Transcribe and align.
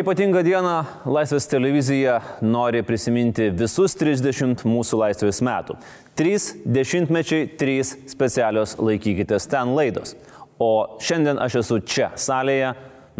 Šią 0.00 0.04
ypatingą 0.06 0.40
dieną 0.40 0.74
Laisvės 1.12 1.44
televizija 1.50 2.14
nori 2.40 2.80
prisiminti 2.88 3.50
visus 3.52 3.92
30 4.00 4.62
mūsų 4.64 4.96
laisvės 4.96 5.42
metų. 5.44 5.74
Trys 6.16 6.46
dešimtmečiai, 6.64 7.50
trys 7.60 7.90
specialios 8.08 8.78
laikykitės 8.80 9.44
ten 9.52 9.74
laidos. 9.76 10.14
O 10.56 10.96
šiandien 11.04 11.36
aš 11.44 11.58
esu 11.60 11.82
čia, 11.84 12.08
salėje, 12.16 12.70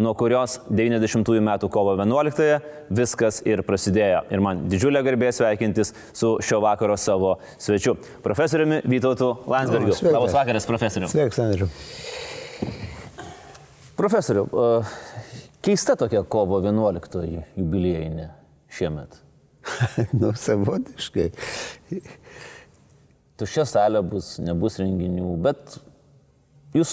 nuo 0.01 0.15
kurios 0.17 0.57
90-ųjų 0.73 1.43
metų 1.51 1.69
kovo 1.69 1.93
11-ąją 1.99 2.57
viskas 2.89 3.43
ir 3.45 3.61
prasidėjo. 3.67 4.25
Ir 4.33 4.41
man 4.41 4.65
didžiulė 4.71 5.05
garbė 5.05 5.29
sveikintis 5.37 5.93
su 6.17 6.39
šio 6.41 6.63
vakaro 6.65 6.97
savo 6.97 7.35
svečiu, 7.61 7.93
profesoriumi 8.25 8.81
Vytautu 8.89 9.35
Landsbergiu. 9.45 9.93
Labas 10.09 10.33
vakaras, 10.33 10.65
profesoriu. 10.65 11.13
Sveiks, 11.13 11.43
Andriu. 11.45 11.69
Profesoriu, 14.01 14.47
uh, 14.49 14.97
Keista 15.61 15.95
tokia 15.99 16.23
kovo 16.25 16.57
11 16.63 17.21
jubiliejinė 17.57 18.31
šiemet. 18.73 19.19
nu, 20.21 20.31
savotiškai. 20.33 21.27
Tuščia 23.37 23.65
salė 23.69 24.01
bus, 24.05 24.35
nebus 24.41 24.79
renginių, 24.81 25.35
bet 25.41 25.77
jūs 26.77 26.91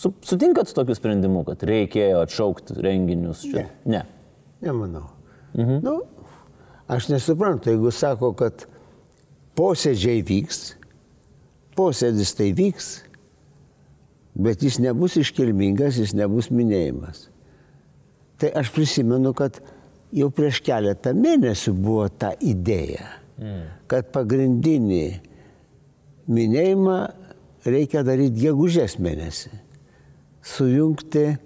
su, 0.00 0.12
sutinkat 0.24 0.70
su 0.70 0.76
tokiu 0.76 0.96
sprendimu, 0.96 1.44
kad 1.48 1.64
reikėjo 1.68 2.22
atšaukti 2.24 2.78
renginius 2.84 3.44
čia? 3.44 3.66
Ne. 3.84 3.98
Ne. 3.98 4.02
Nemanau. 4.64 5.10
Mhm. 5.56 5.84
Nu, 5.84 6.00
aš 6.88 7.10
nesuprantu, 7.12 7.72
jeigu 7.72 7.92
sako, 7.92 8.32
kad 8.36 8.66
posėdžiai 9.56 10.24
vyks, 10.26 10.60
posėdis 11.76 12.32
tai 12.36 12.50
vyks, 12.56 12.90
bet 14.36 14.64
jis 14.64 14.80
nebus 14.84 15.16
iškilmingas, 15.20 16.00
jis 16.00 16.16
nebus 16.16 16.50
minėjimas. 16.52 17.26
Tai 18.36 18.50
aš 18.60 18.70
prisimenu, 18.74 19.32
kad 19.36 19.60
jau 20.14 20.28
prieš 20.34 20.60
keletą 20.64 21.14
mėnesių 21.16 21.72
buvo 21.76 22.06
ta 22.12 22.34
idėja, 22.36 23.06
mm. 23.40 23.62
kad 23.88 24.10
pagrindinį 24.12 25.06
minėjimą 26.28 26.98
reikia 27.66 28.04
daryti 28.06 28.44
gegužės 28.46 28.98
mėnesį. 29.02 29.52
Sujungti 30.46 31.24
e, 31.26 31.36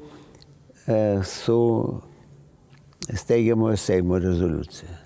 su 1.24 1.60
steigiamojo 3.08 3.78
Seimo 3.80 4.18
rezoliucija. 4.20 4.98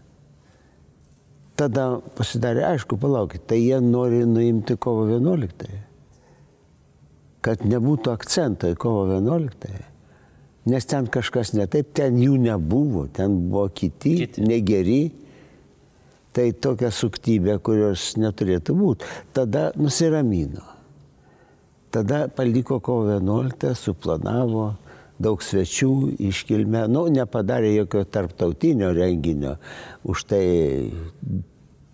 Tada 1.55 2.00
pasidarė 2.16 2.64
aišku, 2.72 2.96
palaukit, 2.98 3.44
tai 3.46 3.60
jie 3.60 3.77
nori 3.84 4.24
nuimti 4.27 4.74
kovo 4.80 5.05
11. 5.12 5.68
Kad 7.44 7.62
nebūtų 7.68 8.10
akcento 8.10 8.72
į 8.72 8.78
kovo 8.80 9.05
11 9.12 9.94
nes 10.67 10.87
ten 10.89 11.07
kažkas 11.07 11.53
ne 11.57 11.67
taip, 11.70 11.93
ten 11.97 12.17
jų 12.20 12.39
nebuvo, 12.41 13.07
ten 13.12 13.37
buvo 13.48 13.69
kiti, 13.69 14.17
kiti. 14.25 14.45
negeri. 14.48 15.03
Tai 16.34 16.48
tokia 16.59 16.89
suktybė, 16.91 17.61
kurios 17.62 18.17
neturėtų 18.19 18.74
būti. 18.74 19.11
Tada 19.36 19.69
nusiramino. 19.79 20.64
Tada 21.95 22.24
paliko 22.27 22.80
kovo 22.83 23.13
11, 23.13 23.70
suplanavo 23.79 24.73
daug 25.23 25.39
svečių 25.47 26.17
iškilmę, 26.27 26.89
nu, 26.91 27.05
nepadarė 27.14 27.70
jokio 27.77 28.03
tarptautinio 28.03 28.91
renginio. 28.97 29.55
Už 30.03 30.24
tai 30.33 30.42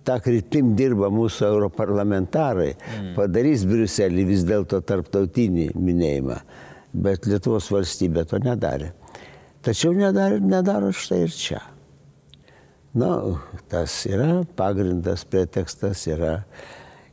tą 0.09 0.17
kryptim 0.25 0.73
dirba 0.79 1.11
mūsų 1.13 1.45
europarlamentarai. 1.51 2.71
Mm. 2.73 3.13
Padarys 3.19 3.67
Briuselį 3.69 4.25
vis 4.33 4.49
dėlto 4.49 4.81
tarptautinį 4.89 5.69
minėjimą 5.77 6.41
bet 6.93 7.27
Lietuvos 7.29 7.71
valstybė 7.73 8.25
to 8.31 8.41
nedarė. 8.43 8.93
Tačiau 9.65 9.93
nedarė, 9.97 10.41
nedaro 10.41 10.91
štai 10.97 11.25
ir 11.27 11.35
čia. 11.35 11.61
Na, 12.97 13.11
tas 13.71 13.95
yra 14.09 14.41
pagrindas, 14.59 15.23
pretekstas 15.31 16.07
yra 16.11 16.41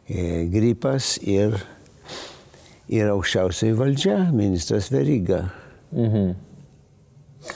e, 0.09 0.47
gripas 0.49 1.17
ir, 1.21 1.53
ir 2.89 3.11
aukščiausiai 3.11 3.75
valdžia, 3.77 4.17
ministras 4.33 4.89
Veryga. 4.93 5.43
Mhm. 5.91 6.33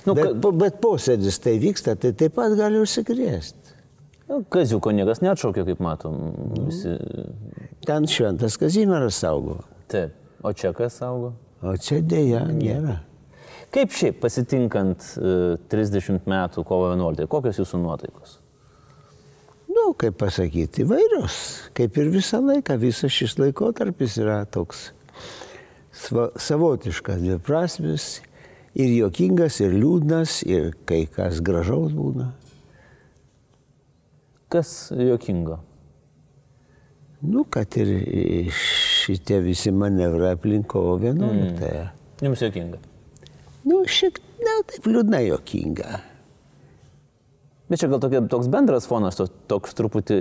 Nu, 0.05 0.13
bet, 0.15 0.27
ka... 0.37 0.51
bet 0.55 0.77
posėdis 0.83 1.39
tai 1.43 1.57
vyksta, 1.59 1.97
tai 1.99 2.13
taip 2.17 2.35
pat 2.37 2.53
gali 2.59 2.79
užsikrėsti. 2.83 3.77
Nu, 4.29 4.43
Kaziuko 4.53 4.93
niekas 4.95 5.19
neatšaukė, 5.25 5.65
kaip 5.67 5.81
matom. 5.83 6.19
Visi... 6.67 6.93
Ten 7.83 8.05
šventas 8.07 8.55
Kazimieras 8.61 9.17
saugo. 9.19 9.57
Taip. 9.91 10.13
O 10.45 10.53
čia 10.55 10.71
kas 10.77 10.95
saugo? 11.01 11.33
O 11.61 11.75
čia 11.77 11.99
dėja 12.01 12.45
nėra. 12.49 12.99
Kaip 13.71 13.93
šiaip 13.95 14.17
pasitinkant 14.23 15.03
30 15.71 16.09
e, 16.11 16.21
metų 16.27 16.63
kovo 16.67 16.89
11, 16.91 17.27
kokios 17.31 17.61
jūsų 17.61 17.79
nuotaikos? 17.83 18.39
Nu, 19.71 19.93
kaip 19.95 20.17
pasakyti, 20.19 20.83
įvairios. 20.83 21.37
Kaip 21.77 21.95
ir 22.01 22.09
visą 22.11 22.41
laiką, 22.43 22.75
visas 22.81 23.13
šis 23.15 23.37
laikotarpis 23.39 24.17
yra 24.19 24.41
toks 24.51 24.89
savotiškas, 26.41 27.21
dviprasmis, 27.21 28.09
ir 28.75 28.91
jokingas, 28.97 29.61
ir 29.63 29.75
liūdnas, 29.77 30.41
ir 30.47 30.73
kai 30.89 31.05
kas 31.11 31.39
gražaus 31.45 31.93
būna. 31.95 32.31
Kas 34.51 34.91
jokingo? 34.91 35.61
Nu, 37.21 37.45
kad 37.45 37.77
ir 37.77 37.93
šitie 39.01 39.41
visi 39.43 39.73
manevrai 39.73 40.35
aplink 40.35 40.69
kovo 40.71 40.97
11. 41.01 41.57
Mm. 41.57 41.89
Jums 42.21 42.45
jokinga? 42.45 42.79
Nu, 43.65 43.83
šiek 43.85 44.17
tiek, 44.17 44.31
na, 44.41 44.55
taip 44.69 44.87
liūdnai 44.89 45.25
jokinga. 45.27 45.99
Bet 47.71 47.79
čia 47.79 47.87
gal 47.87 48.01
tokia, 48.03 48.19
toks 48.27 48.49
bendras 48.51 48.87
fonas, 48.89 49.15
to, 49.15 49.29
toks 49.47 49.77
truputį 49.77 50.17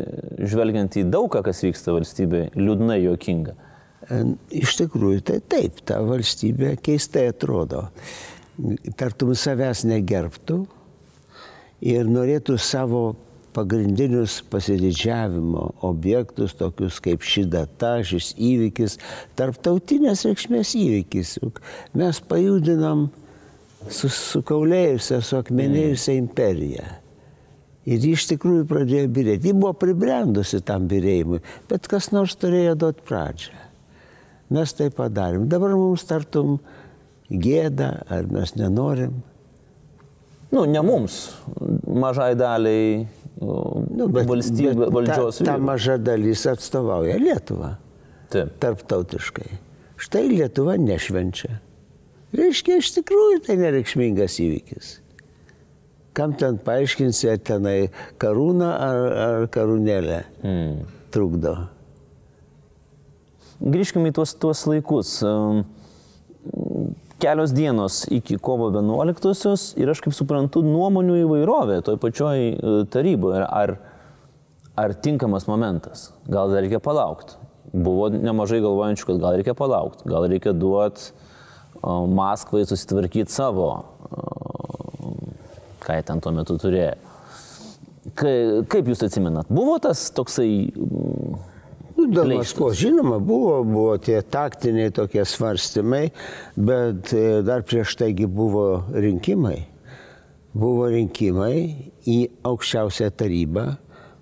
žvelgiant 0.46 1.00
į 1.00 1.08
daugą, 1.10 1.40
kas 1.42 1.64
vyksta 1.64 1.94
valstybėje, 1.96 2.52
liūdnai 2.54 3.00
jokinga. 3.02 3.56
Iš 4.54 4.76
tikrųjų, 4.78 5.24
tai 5.26 5.40
taip, 5.50 5.80
ta 5.88 5.98
valstybė 6.04 6.76
keistai 6.84 7.26
atrodo. 7.32 7.88
Tartum 9.00 9.32
savęs 9.34 9.82
negerbtų 9.88 10.60
ir 11.90 12.08
norėtų 12.12 12.56
savo 12.60 13.02
pagrindinius 13.54 14.40
pasididžiavimo 14.50 15.66
objektus, 15.86 16.54
tokius 16.58 17.00
kaip 17.02 17.24
ši 17.26 17.46
data, 17.50 17.96
šis 18.06 18.32
įvykis, 18.38 18.98
tarptautinės 19.38 20.24
reikšmės 20.28 20.74
įvykis. 20.78 21.36
Juk 21.42 21.60
mes 21.98 22.20
pajudinam 22.30 23.08
sukaulėjusią, 23.88 25.20
suakmenėjusią 25.24 26.18
imperiją. 26.20 26.86
Ir 27.90 28.04
iš 28.10 28.26
tikrųjų 28.34 28.66
pradėjo 28.68 29.08
birėti. 29.10 29.50
Ji 29.50 29.56
buvo 29.56 29.72
pribrendusi 29.80 30.60
tam 30.66 30.86
birėjimui, 30.90 31.40
bet 31.70 31.88
kas 31.90 32.10
nors 32.12 32.36
turėjo 32.38 32.76
duoti 32.78 33.06
pradžią. 33.08 33.56
Mes 34.50 34.74
tai 34.76 34.90
padarėm. 34.92 35.46
Dabar 35.48 35.72
mums 35.78 36.04
tartum 36.06 36.58
gėda, 37.30 37.94
ar 38.10 38.28
mes 38.30 38.52
nenorim. 38.58 39.22
Nu, 40.50 40.64
ne 40.66 40.82
mums, 40.82 41.30
mažai 41.86 42.34
daliai 42.34 43.06
nu, 43.40 44.08
bet, 44.12 44.28
valstybė, 44.28 44.74
bet 44.82 44.94
valdžios. 44.94 45.40
Ta, 45.40 45.54
ta 45.54 45.56
maža 45.62 45.96
dalis 46.00 46.44
atstovauja 46.50 47.16
Lietuvą. 47.20 47.74
Taip. 48.30 48.52
Tarptautiškai. 48.62 49.48
Štai 50.00 50.26
Lietuva 50.30 50.76
nešvenčia. 50.80 51.58
Reiškia, 52.36 52.78
iš 52.78 52.92
tikrųjų 53.00 53.40
tai 53.48 53.56
nereikšmingas 53.58 54.38
įvykis. 54.44 54.92
Kam 56.14 56.34
ten 56.38 56.58
paaiškinsi, 56.62 57.28
ar 57.32 57.40
tenai 57.42 57.76
karūną 58.22 58.70
ar, 58.70 59.00
ar 59.24 59.46
karūnėlę 59.52 60.22
hmm. 60.42 60.80
trukdo. 61.14 61.56
Grįžkime 63.60 64.10
į 64.12 64.16
tuos, 64.16 64.34
tuos 64.40 64.62
laikus 64.70 65.18
kelios 67.20 67.52
dienos 67.54 68.02
iki 68.10 68.38
kovo 68.40 68.70
11-osios 68.72 69.70
ir 69.80 69.92
aš 69.92 70.02
kaip 70.04 70.16
suprantu 70.16 70.62
nuomonių 70.64 71.20
įvairovė 71.24 71.80
toj 71.86 71.98
pačioj 72.00 72.40
e, 72.40 72.74
taryboje. 72.92 73.44
Ar, 73.44 73.76
ar 74.80 74.96
tinkamas 75.04 75.46
momentas? 75.50 76.08
Gal 76.30 76.52
dar 76.52 76.64
reikia 76.64 76.80
palaukti? 76.82 77.36
Buvo 77.70 78.08
nemažai 78.10 78.62
galvojančių, 78.64 79.06
kad 79.12 79.20
gal 79.22 79.36
reikia 79.38 79.54
palaukti, 79.58 80.08
gal 80.10 80.26
reikia 80.30 80.56
duoti 80.56 81.12
Maskvai 81.80 82.64
susitvarkyti 82.66 83.32
savo, 83.32 83.68
ką 85.80 85.96
jie 85.96 86.02
ten 86.04 86.20
tuo 86.20 86.32
metu 86.34 86.58
turėjo. 86.60 86.98
Kaip 88.20 88.90
jūs 88.90 89.04
atsimenat, 89.06 89.48
buvo 89.52 89.78
tas 89.80 90.08
toksai 90.12 90.50
Nu, 92.00 92.06
dėl 92.08 92.30
Maskvos, 92.38 92.78
žinoma, 92.80 93.18
buvo, 93.20 93.58
buvo 93.66 93.96
tie 94.00 94.22
taktiniai 94.24 94.88
tokie 94.96 95.20
svarstymai, 95.28 96.06
bet 96.56 97.12
e, 97.12 97.42
dar 97.44 97.60
prieš 97.68 97.92
taigi 98.00 98.24
buvo 98.24 98.86
rinkimai. 98.94 99.58
Buvo 100.56 100.88
rinkimai 100.88 101.56
į 102.08 102.16
aukščiausią 102.48 103.10
tarybą, 103.20 103.66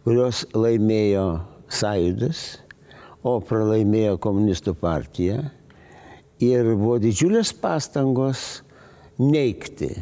kurios 0.03 0.43
laimėjo 0.59 1.29
sąjūdis, 1.71 2.43
o 3.23 3.39
pralaimėjo 3.47 4.19
komunistų 4.27 4.75
partija. 4.83 5.39
Ir 6.43 6.75
buvo 6.75 6.99
didžiulės 7.03 7.55
pastangos 7.63 8.65
neikti, 9.23 9.93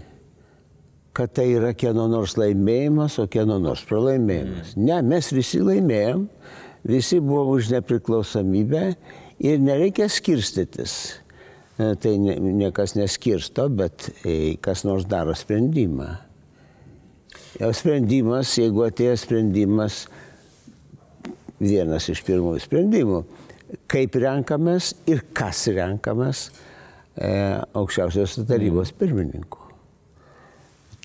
kad 1.17 1.37
tai 1.37 1.51
yra 1.59 1.77
kieno 1.77 2.09
nors 2.09 2.39
laimėjimas, 2.41 3.21
o 3.21 3.29
kieno 3.29 3.61
nors 3.61 3.85
pralaimėjimas. 3.89 4.79
Ne, 4.81 5.03
mes 5.05 5.29
visi 5.37 5.61
laimėjom, 5.61 6.25
visi 6.87 7.21
buvom 7.21 7.57
už 7.57 7.71
nepriklausomybę 7.75 8.83
ir 9.43 9.63
nereikia 9.63 10.09
skirstytis. 10.09 10.97
E, 11.77 11.95
tai 12.01 12.17
niekas 12.19 12.95
neskirsto, 12.97 13.69
bet 13.69 14.09
e, 14.25 14.57
kas 14.63 14.87
nors 14.89 15.05
daro 15.09 15.35
sprendimą. 15.37 16.15
O 17.65 17.73
sprendimas, 17.73 18.53
jeigu 18.57 18.85
atėjo 18.85 19.17
sprendimas, 19.21 20.05
vienas 21.61 22.09
iš 22.13 22.21
pirmųjų 22.25 22.63
sprendimų, 22.65 23.21
kaip 23.91 24.17
renkamės 24.21 24.93
ir 25.09 25.23
kas 25.37 25.67
renkamas 25.73 26.47
e, 27.17 27.29
aukščiausios 27.77 28.39
tarybos 28.49 28.93
mm. 28.93 28.99
pirmininku. 29.01 29.63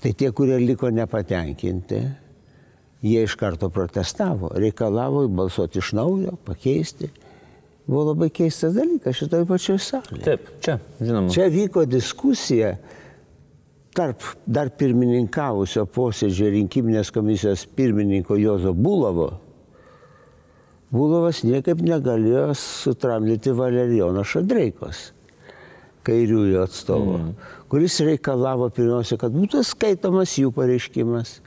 Tai 0.02 0.12
tie, 0.18 0.32
kurie 0.34 0.58
liko 0.60 0.90
nepatenkinti, 0.92 2.02
jie 3.02 3.22
iš 3.22 3.34
karto 3.34 3.68
protestavo, 3.70 4.50
reikalavo 4.54 5.26
balsuoti 5.28 5.78
iš 5.78 5.92
naujo, 5.98 6.36
pakeisti. 6.44 7.10
Buvo 7.86 8.04
labai 8.12 8.30
keistas 8.30 8.76
dalykas 8.78 9.18
šitoje 9.18 9.46
pačioje 9.46 9.82
salėje. 9.82 10.22
Taip, 10.22 10.50
čia, 10.62 10.78
žinoma. 11.02 11.32
Čia 11.34 11.48
vyko 11.50 11.82
diskusija 11.90 12.76
tarp 13.96 14.22
dar 14.46 14.70
pirmininkavusio 14.78 15.84
posėdžio 15.90 16.52
rinkiminės 16.54 17.10
komisijos 17.12 17.66
pirmininko 17.76 18.38
Jozo 18.38 18.72
Bulovo. 18.72 19.32
Bulovas 20.92 21.42
niekaip 21.42 21.80
negalėjo 21.82 22.52
sutramdyti 22.60 23.50
Valerijono 23.56 24.22
Šadreikos, 24.28 25.08
kairiųjų 26.06 26.58
atstovo, 26.62 27.16
mm. 27.18 27.52
kuris 27.72 27.96
reikalavo 28.04 28.68
pirmiausia, 28.76 29.16
kad 29.18 29.32
būtų 29.34 29.64
skaitomas 29.66 30.36
jų 30.38 30.52
pareiškimas 30.54 31.40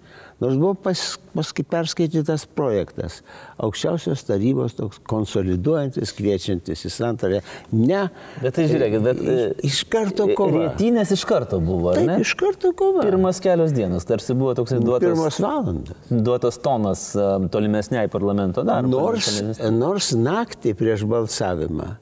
Nors 0.43 0.57
buvo 0.59 0.73
pas, 0.75 1.01
paskui 1.31 1.63
perskaitytas 1.63 2.43
projektas, 2.57 3.21
aukščiausios 3.63 4.25
tarybos 4.27 4.75
toks 4.75 4.99
konsoliduojantis, 5.07 6.11
kviečiantis 6.17 6.83
į 6.89 6.91
santarę. 6.91 7.39
Ne. 7.71 8.01
Bet 8.41 8.57
tai 8.57 8.65
žiūrėkit, 8.67 9.05
bet. 9.05 9.21
Iš 9.63 9.85
karto 9.91 10.27
kova. 10.35 10.65
Rytinės 10.65 11.13
iš 11.15 11.23
karto 11.29 11.61
buvo, 11.63 11.93
Taip, 11.95 12.09
ne? 12.09 12.19
Iš 12.25 12.35
karto 12.41 12.73
kova. 12.75 13.05
Pirmas 13.07 13.39
kelios 13.43 13.71
dienos, 13.75 14.07
tarsi 14.09 14.35
buvo 14.35 14.57
toks 14.59 14.75
duotas. 14.75 15.07
Pirmas 15.07 15.39
valandas. 15.39 16.11
Duotas 16.11 16.59
tonas 16.59 17.07
tolimesniai 17.55 18.11
parlamento 18.11 18.67
darbui. 18.67 18.91
Nors, 18.91 19.31
nors 19.71 20.11
naktį 20.19 20.75
prieš 20.75 21.07
balsavimą 21.07 21.93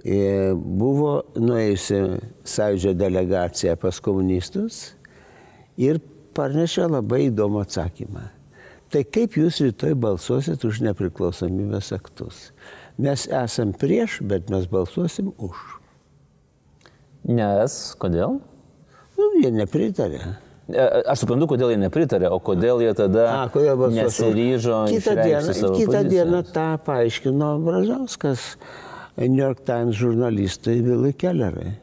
e, 0.00 0.52
buvo 0.56 1.18
nuėjusi 1.36 2.02
sąjūdžio 2.48 2.96
delegacija 2.96 3.76
pas 3.80 4.00
komunistus 4.00 4.86
ir 5.76 6.00
parnešė 6.36 6.90
labai 6.92 7.26
įdomų 7.30 7.64
atsakymą. 7.64 8.28
Tai 8.92 9.02
kaip 9.10 9.34
jūs 9.40 9.58
rytoj 9.64 9.96
balsuosit 9.98 10.62
už 10.68 10.82
nepriklausomybės 10.86 11.90
aktus? 11.96 12.50
Mes 13.02 13.26
esam 13.26 13.74
prieš, 13.76 14.20
bet 14.24 14.52
mes 14.52 14.68
balsuosim 14.70 15.32
už. 15.42 15.58
Nes, 17.26 17.74
kodėl? 17.98 18.38
Nu, 19.16 19.30
jie 19.42 19.50
nepritarė. 19.50 20.20
E, 20.70 20.84
Aš 21.10 21.24
suprantu, 21.24 21.48
kodėl 21.50 21.72
jie 21.74 21.80
nepritarė, 21.82 22.30
o 22.30 22.38
kodėl 22.42 22.80
jie 22.84 22.92
tada 22.96 23.26
A, 23.32 23.40
kodėl 23.50 23.88
nesiryžo. 23.94 24.84
Kitą 24.92 25.16
dieną, 25.18 25.72
kitą 25.80 26.04
dieną 26.06 26.42
tą 26.54 26.68
paaiškino 26.86 27.50
Brazauskas 27.66 28.54
New 29.16 29.40
York 29.40 29.64
Times 29.66 29.98
žurnalistui 29.98 30.78
Vilui 30.84 31.14
Kellerai. 31.16 31.74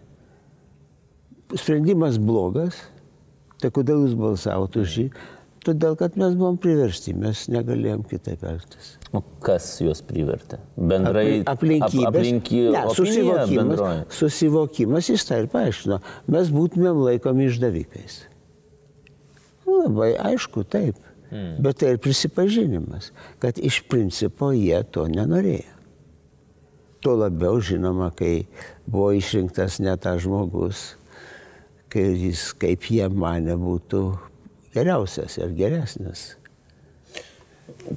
Sprendimas 1.53 2.17
blogas, 2.17 2.79
Tai 3.63 3.69
kodėl 3.71 4.01
jūs 4.03 4.17
balsavote 4.19 4.81
už 4.83 4.97
jį? 4.99 5.07
Todėl, 5.63 5.93
kad 5.95 6.17
mes 6.19 6.33
buvom 6.35 6.57
priversti, 6.59 7.13
mes 7.15 7.45
negalėjom 7.47 8.01
kitaip 8.09 8.41
elgtis. 8.43 8.97
O 9.15 9.21
kas 9.45 9.69
juos 9.79 10.01
privertė? 10.03 10.57
Bendrai 10.75 11.39
aplinkybės. 11.47 12.01
Ap, 12.03 12.17
aplinky, 12.17 12.59
ne, 12.73 12.81
susivokimas, 12.97 13.83
susivokimas 14.11 15.07
jis 15.13 15.23
tai 15.29 15.37
ir 15.45 15.47
paaiškino. 15.53 16.01
Mes 16.35 16.51
būtumėm 16.51 16.99
laikomi 17.05 17.47
išdavikais. 17.47 18.17
Labai 19.69 20.09
aišku, 20.19 20.65
taip. 20.67 20.99
Hmm. 21.29 21.55
Bet 21.63 21.79
tai 21.79 21.93
ir 21.95 22.01
prisipažinimas, 22.03 23.13
kad 23.39 23.55
iš 23.55 23.79
principo 23.87 24.51
jie 24.51 24.83
to 24.91 25.07
nenorėjo. 25.07 25.71
Tuo 27.03 27.15
labiau 27.19 27.63
žinoma, 27.63 28.11
kai 28.15 28.49
buvo 28.83 29.13
išrinktas 29.15 29.79
ne 29.83 29.95
tas 29.99 30.21
žmogus, 30.23 30.83
kai 31.93 32.07
jis, 32.17 32.49
kaip 32.59 32.87
jie 32.89 33.07
mane, 33.09 33.55
būtų 33.59 34.01
geriausias 34.73 35.37
ir 35.41 35.53
geresnis. 35.57 36.33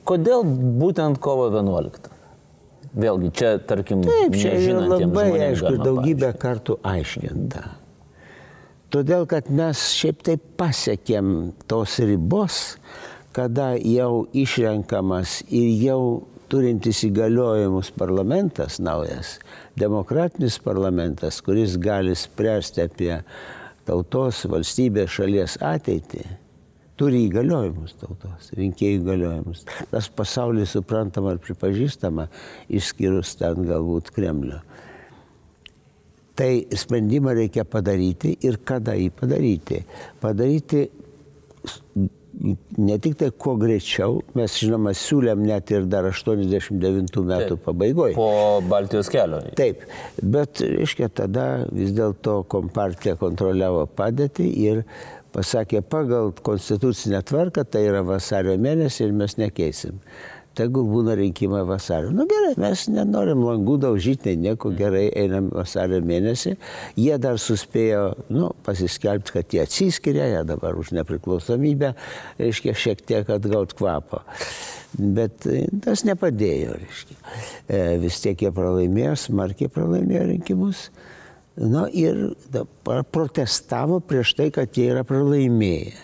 Kodėl 0.06 0.44
būtent 0.80 1.18
kovo 1.22 1.48
11? 1.50 2.12
Vėlgi, 2.96 3.32
čia, 3.36 3.56
tarkim, 3.60 4.04
Taip, 4.06 4.36
čia 4.40 4.54
yra 4.56 4.86
labai 4.88 5.26
aišku, 5.50 5.74
daugybę 5.82 6.30
paaiškinti. 6.30 6.40
kartų 6.40 6.78
aiškinta. 6.92 7.64
Todėl, 8.94 9.26
kad 9.28 9.50
mes 9.52 9.82
šiaip 9.98 10.22
taip 10.24 10.44
pasiekėm 10.56 11.34
tos 11.68 11.98
ribos, 12.00 12.78
kada 13.36 13.74
jau 13.76 14.24
išrenkamas 14.32 15.42
ir 15.50 15.68
jau 15.82 16.00
turintis 16.48 17.02
įgaliojimus 17.04 17.90
parlamentas 17.98 18.78
naujas, 18.80 19.36
demokratinis 19.76 20.56
parlamentas, 20.62 21.42
kuris 21.44 21.76
gali 21.82 22.14
spręsti 22.16 22.86
apie 22.86 23.12
tautos, 23.86 24.42
valstybės, 24.50 25.12
šalies 25.16 25.56
ateitį, 25.64 26.24
turi 26.98 27.26
įgaliojimus 27.26 27.96
tautos, 28.00 28.50
rinkėjų 28.56 29.02
įgaliojimus. 29.02 29.64
Tas 29.92 30.08
pasaulis 30.12 30.74
suprantama 30.76 31.36
ir 31.36 31.42
pripažįstama, 31.44 32.28
išskyrus 32.72 33.36
ten 33.40 33.66
galbūt 33.68 34.12
Kremlių. 34.16 34.60
Tai 36.36 36.50
sprendimą 36.76 37.32
reikia 37.38 37.64
padaryti 37.64 38.34
ir 38.44 38.58
kada 38.68 38.92
jį 38.98 39.08
padaryti. 39.16 39.80
Padaryti 40.20 40.82
ne 42.78 42.98
tik 43.02 43.16
tai 43.20 43.30
kuo 43.32 43.56
greičiau, 43.60 44.20
mes 44.36 44.58
žinoma 44.60 44.92
siūlėm 44.96 45.42
net 45.46 45.72
ir 45.72 45.86
dar 45.90 46.08
89 46.10 47.22
metų 47.30 47.58
pabaigoje. 47.64 48.16
Po 48.18 48.60
Baltijos 48.68 49.10
kelio. 49.12 49.40
Taip, 49.58 49.84
bet, 50.22 50.60
reiškia, 50.60 51.10
tada 51.22 51.46
vis 51.72 51.94
dėlto 51.96 52.42
kompartija 52.52 53.16
kontroliavo 53.20 53.86
padėtį 53.98 54.48
ir 54.66 54.82
pasakė, 55.36 55.82
pagal 55.84 56.32
konstitucinę 56.44 57.22
tvarką 57.28 57.66
tai 57.68 57.86
yra 57.88 58.04
vasario 58.06 58.56
mėnesį 58.60 59.08
ir 59.08 59.16
mes 59.16 59.36
nekeisim 59.40 60.00
tegul 60.56 60.86
būna 60.88 61.16
rinkimai 61.18 61.62
vasario. 61.68 62.10
Na 62.12 62.22
nu, 62.22 62.26
gerai, 62.30 62.54
mes 62.60 62.86
nenorim 62.92 63.42
langų 63.44 63.76
daužyti, 63.84 64.22
tai 64.26 64.34
nieko 64.40 64.72
gerai, 64.76 65.06
einam 65.18 65.50
vasario 65.54 66.00
mėnesį. 66.06 66.54
Jie 67.00 67.18
dar 67.22 67.40
suspėjo 67.42 68.06
nu, 68.32 68.50
pasiskelbti, 68.66 69.36
kad 69.36 69.56
jie 69.56 69.62
atsiskiria, 69.64 70.30
jie 70.32 70.42
dabar 70.48 70.78
už 70.80 70.94
nepriklausomybę, 70.96 71.92
reiškia, 72.40 72.76
šiek 72.86 73.04
tiek 73.06 73.30
atgaut 73.36 73.76
kvapo. 73.76 74.22
Bet 74.96 75.46
e, 75.50 75.66
tas 75.84 76.06
nepadėjo, 76.08 76.80
reiškia. 76.80 77.20
E, 77.68 77.84
vis 78.02 78.20
tiek 78.24 78.46
jie 78.46 78.52
pralaimėjo, 78.54 79.16
smarkiai 79.26 79.72
pralaimėjo 79.72 80.26
rinkimus. 80.32 80.88
Na 81.56 81.86
ir 81.88 82.34
protestavo 83.12 84.02
prieš 84.04 84.34
tai, 84.36 84.50
kad 84.52 84.76
jie 84.76 84.90
yra 84.92 85.06
pralaimėję. 85.08 85.96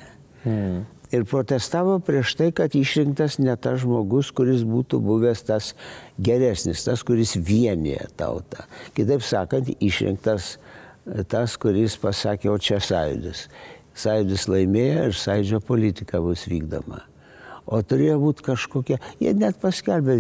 Hmm 0.43 0.83
ir 1.13 1.27
protestavo 1.29 1.99
prieš 2.05 2.35
tai, 2.39 2.51
kad 2.57 2.75
išrinktas 2.75 3.39
ne 3.43 3.55
tas 3.61 3.83
žmogus, 3.85 4.33
kuris 4.35 4.65
būtų 4.69 5.01
buvęs 5.05 5.45
tas 5.49 5.73
geresnis, 6.19 6.85
tas, 6.87 7.05
kuris 7.07 7.37
vienyje 7.37 8.09
tautą. 8.17 8.67
Kitaip 8.97 9.25
sakant, 9.27 9.71
išrinktas 9.81 10.57
tas, 11.29 11.57
kuris 11.61 11.99
pasakė, 12.01 12.51
o 12.53 12.59
čia 12.59 12.81
sąjūdis. 12.83 13.47
Sąjūdis 13.99 14.49
laimėjo 14.49 15.09
ir 15.11 15.17
sąjūdžio 15.19 15.65
politika 15.69 16.23
bus 16.25 16.47
vykdoma. 16.49 17.03
O 17.63 17.79
turėjo 17.87 18.17
būti 18.19 18.43
kažkokia, 18.43 18.97
jie 19.23 19.33
net 19.39 19.61
paskelbė, 19.63 20.17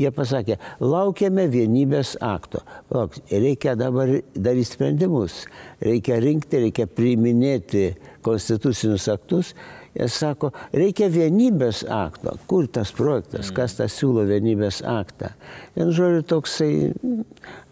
jie 0.00 0.10
pasakė, 0.10 0.56
laukiame 0.82 1.44
vienybės 1.50 2.16
akto. 2.24 2.64
Lauk, 2.90 3.14
reikia 3.30 3.76
dabar 3.78 4.10
daryti 4.34 4.72
sprendimus, 4.72 5.44
reikia 5.84 6.18
rinkti, 6.22 6.64
reikia 6.66 6.88
priiminėti 6.90 7.92
konstitucinius 8.26 9.06
aktus 9.12 9.54
Jie 9.90 10.06
sako, 10.06 10.52
reikia 10.70 11.08
vienybės 11.10 11.82
akto. 11.90 12.36
Kur 12.46 12.68
tas 12.70 12.92
projektas, 12.94 13.50
kas 13.54 13.74
tas 13.74 13.96
siūlo 13.98 14.22
vienybės 14.28 14.84
aktą? 14.86 15.32
Vien 15.74 15.90
žodžiu, 15.94 16.22
toksai 16.30 16.70
mm, 16.92 17.24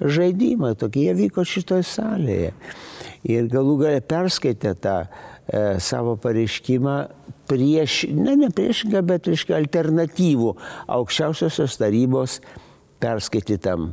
žaidimai, 0.02 0.72
tokie 0.78 1.06
jie 1.06 1.14
vyko 1.20 1.44
šitoje 1.46 1.86
salėje. 1.86 2.50
Ir 3.28 3.46
galų 3.52 3.76
galę 3.84 4.00
perskaitė 4.02 4.74
tą 4.82 4.96
e, 5.04 5.62
savo 5.82 6.16
pareiškimą 6.18 6.96
prieš, 7.50 8.00
ne, 8.10 8.34
ne 8.42 8.50
priešingą, 8.54 9.04
bet 9.06 9.30
reiškia 9.30 9.54
alternatyvų 9.60 10.50
aukščiausiosios 10.98 11.78
tarybos 11.78 12.40
perskaitytam 12.98 13.92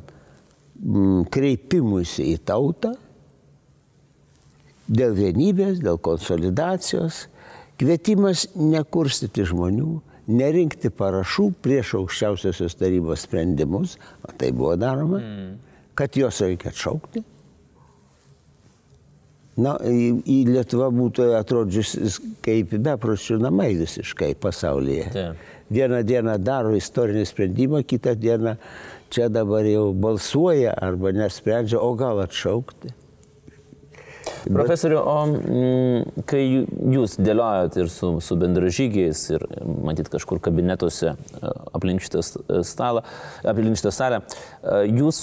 mm, 0.81 1.29
kreipimusi 1.29 2.31
į 2.33 2.41
tautą 2.49 2.95
dėl 4.89 5.13
vienybės, 5.17 5.77
dėl 5.85 6.01
konsolidacijos 6.01 7.27
Kvietimas 7.75 8.45
nekurstyti 8.55 9.43
žmonių, 9.49 9.99
nerinkti 10.31 10.89
parašų 10.95 11.49
prieš 11.63 11.95
aukščiausiosios 11.99 12.77
tarybos 12.79 13.25
sprendimus, 13.27 13.97
o 14.23 14.31
tai 14.31 14.51
buvo 14.55 14.75
daroma, 14.79 15.19
mm. 15.19 15.49
kad 15.97 16.15
juos 16.15 16.39
reikia 16.43 16.71
atšaukti. 16.71 17.25
Na, 19.55 19.77
į, 19.87 20.07
į 20.27 20.37
Lietuvą 20.49 20.89
būtų 20.91 21.29
atrodžiusi 21.37 22.09
kaip 22.43 22.73
bepročių 22.75 23.37
namai 23.43 23.69
visiškai 23.79 24.33
pasaulyje. 24.43 25.05
Taip. 25.13 25.45
Vieną 25.71 26.01
dieną 26.05 26.35
daro 26.43 26.73
istorinį 26.75 27.23
sprendimą, 27.25 27.79
kitą 27.87 28.13
dieną 28.19 28.57
čia 29.09 29.29
dabar 29.31 29.65
jau 29.65 29.93
balsuoja 29.95 30.75
arba 30.75 31.13
nesprendžia, 31.15 31.79
o 31.79 31.95
gal 31.97 32.19
atšaukti. 32.25 32.91
Profesoriu, 34.53 34.99
o 35.01 35.15
m, 35.25 35.33
mm, 35.39 36.23
kai 36.29 36.43
jūs 36.93 37.17
dėliojot 37.21 37.79
ir 37.81 37.89
su, 37.89 38.11
su 38.21 38.37
bendražygiais, 38.39 39.23
ir 39.33 39.45
matyt 39.85 40.09
kažkur 40.13 40.41
kabinetuose 40.43 41.13
e, 41.15 41.51
aplink 41.75 42.03
šitą 42.05 42.21
stalą, 42.67 43.01
aplink 43.47 43.79
šitą 43.79 43.93
salę, 43.95 44.21
e, 44.21 44.83
jūs, 44.99 45.21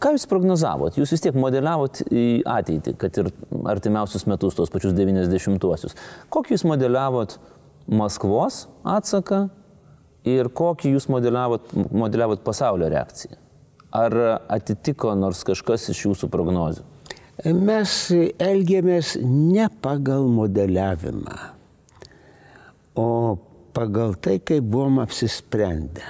ką 0.00 0.14
jūs 0.16 0.26
prognozavot? 0.30 0.96
Jūs 0.96 1.12
vis 1.16 1.24
tiek 1.26 1.36
modeliavot 1.36 2.02
į 2.08 2.26
ateitį, 2.48 2.96
kad 3.00 3.20
ir 3.20 3.30
artimiausius 3.74 4.24
metus, 4.30 4.56
tos 4.56 4.72
pačius 4.72 4.96
90-uosius. 4.96 5.96
Kokį 6.32 6.56
jūs 6.56 6.66
modeliavot 6.68 7.36
Maskvos 7.90 8.64
atsaką 8.86 9.48
ir 10.28 10.48
kokį 10.54 10.94
jūs 10.94 11.08
modeliavot, 11.12 11.72
modeliavot 11.90 12.44
pasaulio 12.46 12.88
reakciją? 12.92 13.36
Ar 13.90 14.14
atitiko 14.46 15.16
nors 15.18 15.42
kažkas 15.44 15.88
iš 15.90 16.04
jūsų 16.06 16.30
prognozių? 16.30 16.89
Mes 17.44 17.94
elgiamės 18.42 19.14
ne 19.22 19.68
pagal 19.82 20.26
modeliavimą, 20.28 21.36
o 22.98 23.38
pagal 23.76 24.16
tai, 24.20 24.38
kaip 24.44 24.66
buvom 24.66 24.98
apsisprendę, 25.02 26.04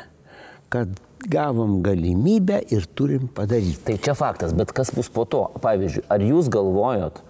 kad 0.73 0.97
gavom 1.29 1.81
galimybę 1.85 2.63
ir 2.73 2.87
turim 2.97 3.29
padaryti. 3.29 3.83
Tai 3.85 3.97
čia 4.01 4.17
faktas, 4.17 4.55
bet 4.57 4.73
kas 4.73 4.93
bus 4.97 5.11
po 5.13 5.27
to? 5.29 5.45
Pavyzdžiui, 5.63 6.07
ar 6.09 6.25
jūs 6.25 6.49
galvojot, 6.53 7.21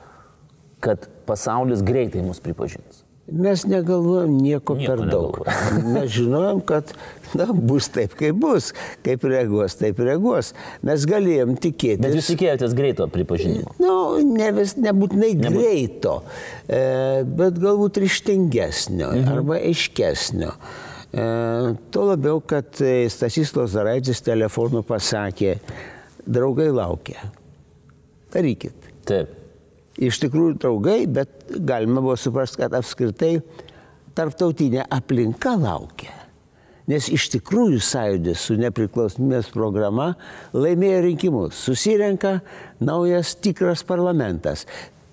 kad 0.81 1.09
pasaulis 1.27 1.83
greitai 1.85 2.23
mus 2.25 2.41
pripažins? 2.43 3.03
Mes 3.31 3.63
negalvojom 3.69 4.33
nieko, 4.43 4.75
nieko 4.75 4.91
per 4.91 5.03
daug. 5.07 5.37
Negalvojom. 5.39 5.93
Mes 5.95 6.11
žinojom, 6.11 6.61
kad 6.67 6.91
na, 7.39 7.47
bus 7.55 7.87
taip, 7.95 8.17
kaip 8.19 8.39
bus, 8.43 8.73
kaip 9.07 9.25
reaguos, 9.29 9.77
taip 9.79 10.01
reaguos. 10.03 10.51
Mes 10.87 11.07
galėjom 11.07 11.55
tikėtis. 11.63 12.03
Bet 12.03 12.19
jūs 12.19 12.31
tikėjotės 12.33 12.75
greito 12.79 13.07
pripažinimo? 13.13 13.77
Na, 13.79 13.87
nu, 13.87 14.35
ne 14.35 14.51
vis, 14.57 14.75
nebūtinai 14.83 15.33
Nebūt... 15.39 15.59
greito, 15.61 16.17
e, 16.67 16.83
bet 17.39 17.59
galbūt 17.63 18.03
ryštingesnio 18.03 19.13
mhm. 19.13 19.35
arba 19.37 19.61
aiškesnio. 19.61 20.55
E, 21.11 21.27
tuo 21.95 22.07
labiau, 22.11 22.43
kad 22.43 22.83
Stasys 23.15 23.55
Lozaraitis 23.55 24.25
telefonu 24.27 24.83
pasakė, 24.87 25.61
draugai 26.27 26.73
laukia. 26.75 27.31
Darykit. 28.35 28.91
Taip 29.07 29.40
iš 30.01 30.21
tikrųjų 30.25 30.57
draugai, 30.61 31.05
bet 31.11 31.53
galima 31.67 32.03
buvo 32.03 32.17
suprasti, 32.19 32.63
kad 32.63 32.75
apskritai 32.77 33.37
tarptautinė 34.17 34.87
aplinka 34.91 35.55
laukia. 35.61 36.15
Nes 36.91 37.07
iš 37.13 37.29
tikrųjų 37.37 37.79
sąjūdis 37.87 38.47
su 38.49 38.57
nepriklausomybės 38.59 39.53
programa 39.55 40.15
laimėjo 40.57 41.03
rinkimus. 41.05 41.61
Susirenka 41.69 42.41
naujas 42.83 43.37
tikras 43.39 43.85
parlamentas. 43.87 44.65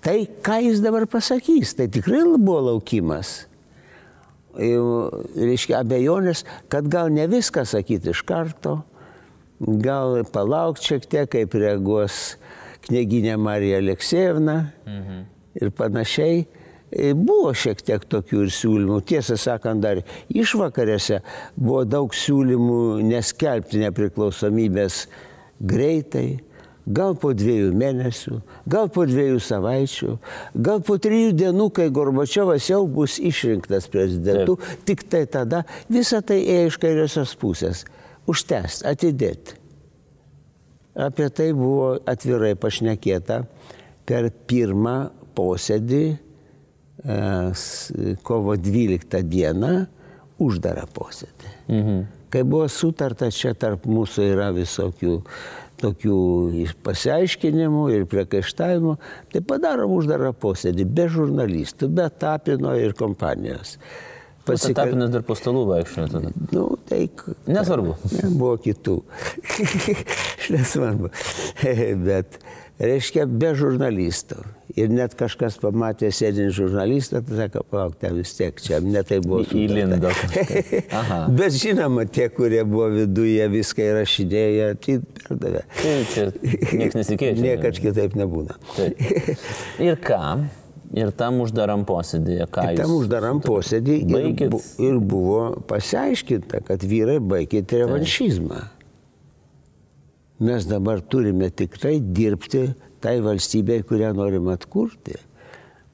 Tai, 0.02 0.16
ką 0.42 0.58
jis 0.64 0.82
dabar 0.82 1.06
pasakys, 1.10 1.76
tai 1.78 1.86
tikrai 1.92 2.24
buvo 2.34 2.72
laukimas. 2.72 3.44
Reiškia 4.58 5.84
abejonės, 5.84 6.42
kad 6.72 6.88
gal 6.90 7.12
ne 7.14 7.28
viską 7.30 7.62
sakyti 7.68 8.10
iš 8.10 8.24
karto, 8.26 8.80
gal 9.60 10.24
palaukti 10.32 10.94
šiek 10.94 11.06
tiek, 11.06 11.30
kaip 11.30 11.54
reaguos 11.54 12.38
knyginė 12.86 13.36
Marija 13.40 13.82
Aleksejevna 13.82 14.56
mhm. 14.86 15.26
ir 15.60 15.74
panašiai. 15.76 16.46
E, 16.88 17.12
buvo 17.12 17.52
šiek 17.52 17.82
tiek 17.84 18.04
tokių 18.08 18.46
ir 18.46 18.52
siūlymų. 18.54 19.02
Tiesą 19.08 19.36
sakant, 19.40 19.82
dar 19.84 20.00
išvakarėse 20.32 21.20
buvo 21.56 21.82
daug 21.84 22.14
siūlymų 22.16 23.02
neskelbti 23.04 23.82
nepriklausomybės 23.82 25.02
greitai, 25.60 26.38
gal 26.88 27.14
po 27.20 27.34
dviejų 27.36 27.74
mėnesių, 27.76 28.38
gal 28.70 28.88
po 28.92 29.04
dviejų 29.08 29.42
savaičių, 29.44 30.14
gal 30.64 30.80
po 30.86 30.96
trijų 31.02 31.34
dienų, 31.36 31.68
kai 31.76 31.90
Gorbačiovas 31.92 32.70
jau 32.70 32.82
bus 32.88 33.18
išrinktas 33.20 33.90
prezidentu, 33.92 34.56
Taip. 34.56 34.84
tik 34.88 35.04
tai 35.12 35.26
tada 35.28 35.64
visą 35.92 36.22
tai 36.24 36.40
ėjo 36.46 36.72
iš 36.72 36.80
kairiosios 36.80 37.36
pusės. 37.40 37.84
Užtęsti, 38.28 38.84
atidėti. 38.88 39.57
Apie 40.98 41.28
tai 41.30 41.52
buvo 41.54 41.92
atvirai 42.10 42.56
pašnekėta 42.58 43.42
per 44.08 44.30
pirmą 44.50 44.96
posėdį 45.38 46.02
e, 46.10 46.16
kovo 48.26 48.56
12 48.58 49.22
dieną, 49.30 49.72
uždarą 50.42 50.86
posėdį. 50.94 51.54
Mhm. 51.68 52.04
Kai 52.28 52.42
buvo 52.44 52.66
sutarta, 52.68 53.30
čia 53.32 53.54
tarp 53.56 53.86
mūsų 53.88 54.26
yra 54.34 54.50
visokių 54.52 55.14
tokių 55.78 56.18
pasiaiškinimų 56.84 57.84
ir 57.94 58.04
priekaištavimų, 58.10 58.96
tai 59.32 59.42
padarom 59.46 59.94
uždarą 59.96 60.34
posėdį 60.36 60.86
be 60.98 61.06
žurnalistų, 61.14 61.88
be 61.94 62.08
tapino 62.10 62.74
ir 62.76 62.96
kompanijos. 62.98 63.76
Pasikal... 64.48 64.88
Tapinas 64.88 65.12
dar 65.12 65.24
po 65.26 65.36
stalų 65.38 65.64
vaikščiojo 65.72 66.10
tada. 66.12 66.32
Nu, 66.54 66.68
tai... 66.88 67.04
Nesvarbu. 67.50 67.96
Ne, 68.14 68.30
buvo 68.32 68.54
kitų. 68.62 69.00
Nesvarbu. 70.54 71.10
Bet, 72.08 72.38
reiškia, 72.80 73.26
be 73.28 73.52
žurnalistų. 73.58 74.40
Ir 74.78 74.92
net 74.92 75.14
kažkas 75.18 75.56
pamatė 75.58 76.10
sėdinį 76.14 76.52
žurnalistą, 76.54 77.22
tai 77.26 77.38
sako, 77.40 77.64
palauk, 77.72 77.96
ten 77.98 78.14
vis 78.18 78.34
tiek 78.36 78.60
čia, 78.62 78.78
ne 78.84 79.02
tai 79.06 79.18
buvo. 79.24 79.40
Įlindo. 79.56 80.12
Bet 81.40 81.56
žinoma, 81.56 82.04
tie, 82.06 82.28
kurie 82.32 82.62
buvo 82.68 82.90
viduje, 82.94 83.48
viską 83.54 83.88
įrašinėję, 83.94 84.70
tai 84.84 85.00
perdavė. 85.24 85.64
Tai 85.80 85.96
čia 86.12 86.28
niekas 86.36 87.00
nesikeičia. 87.00 87.42
Niekad 87.48 87.82
kitaip 87.82 88.16
nebūna. 88.20 88.60
Taip. 88.76 89.04
Ir 89.82 89.98
ką? 90.04 90.22
Ir 90.96 91.10
tam 91.12 91.42
uždaram 91.44 91.84
posėdėje, 91.88 92.46
ką 92.52 92.64
jūs. 92.70 92.80
Tam 92.80 92.94
uždaram 92.96 93.42
posėdėje 93.44 94.06
ir, 94.08 94.50
bu, 94.54 94.60
ir 94.80 94.96
buvo 95.04 95.42
pasiaiškinta, 95.68 96.62
kad 96.64 96.84
vyrai 96.88 97.18
baigėte 97.20 97.82
revanšizmą. 97.82 98.62
Mes 100.48 100.68
dabar 100.70 101.02
turime 101.02 101.50
tikrai 101.50 101.98
dirbti 102.00 102.70
tai 103.02 103.18
valstybei, 103.20 103.82
kurią 103.84 104.14
norim 104.16 104.48
atkurti, 104.54 105.18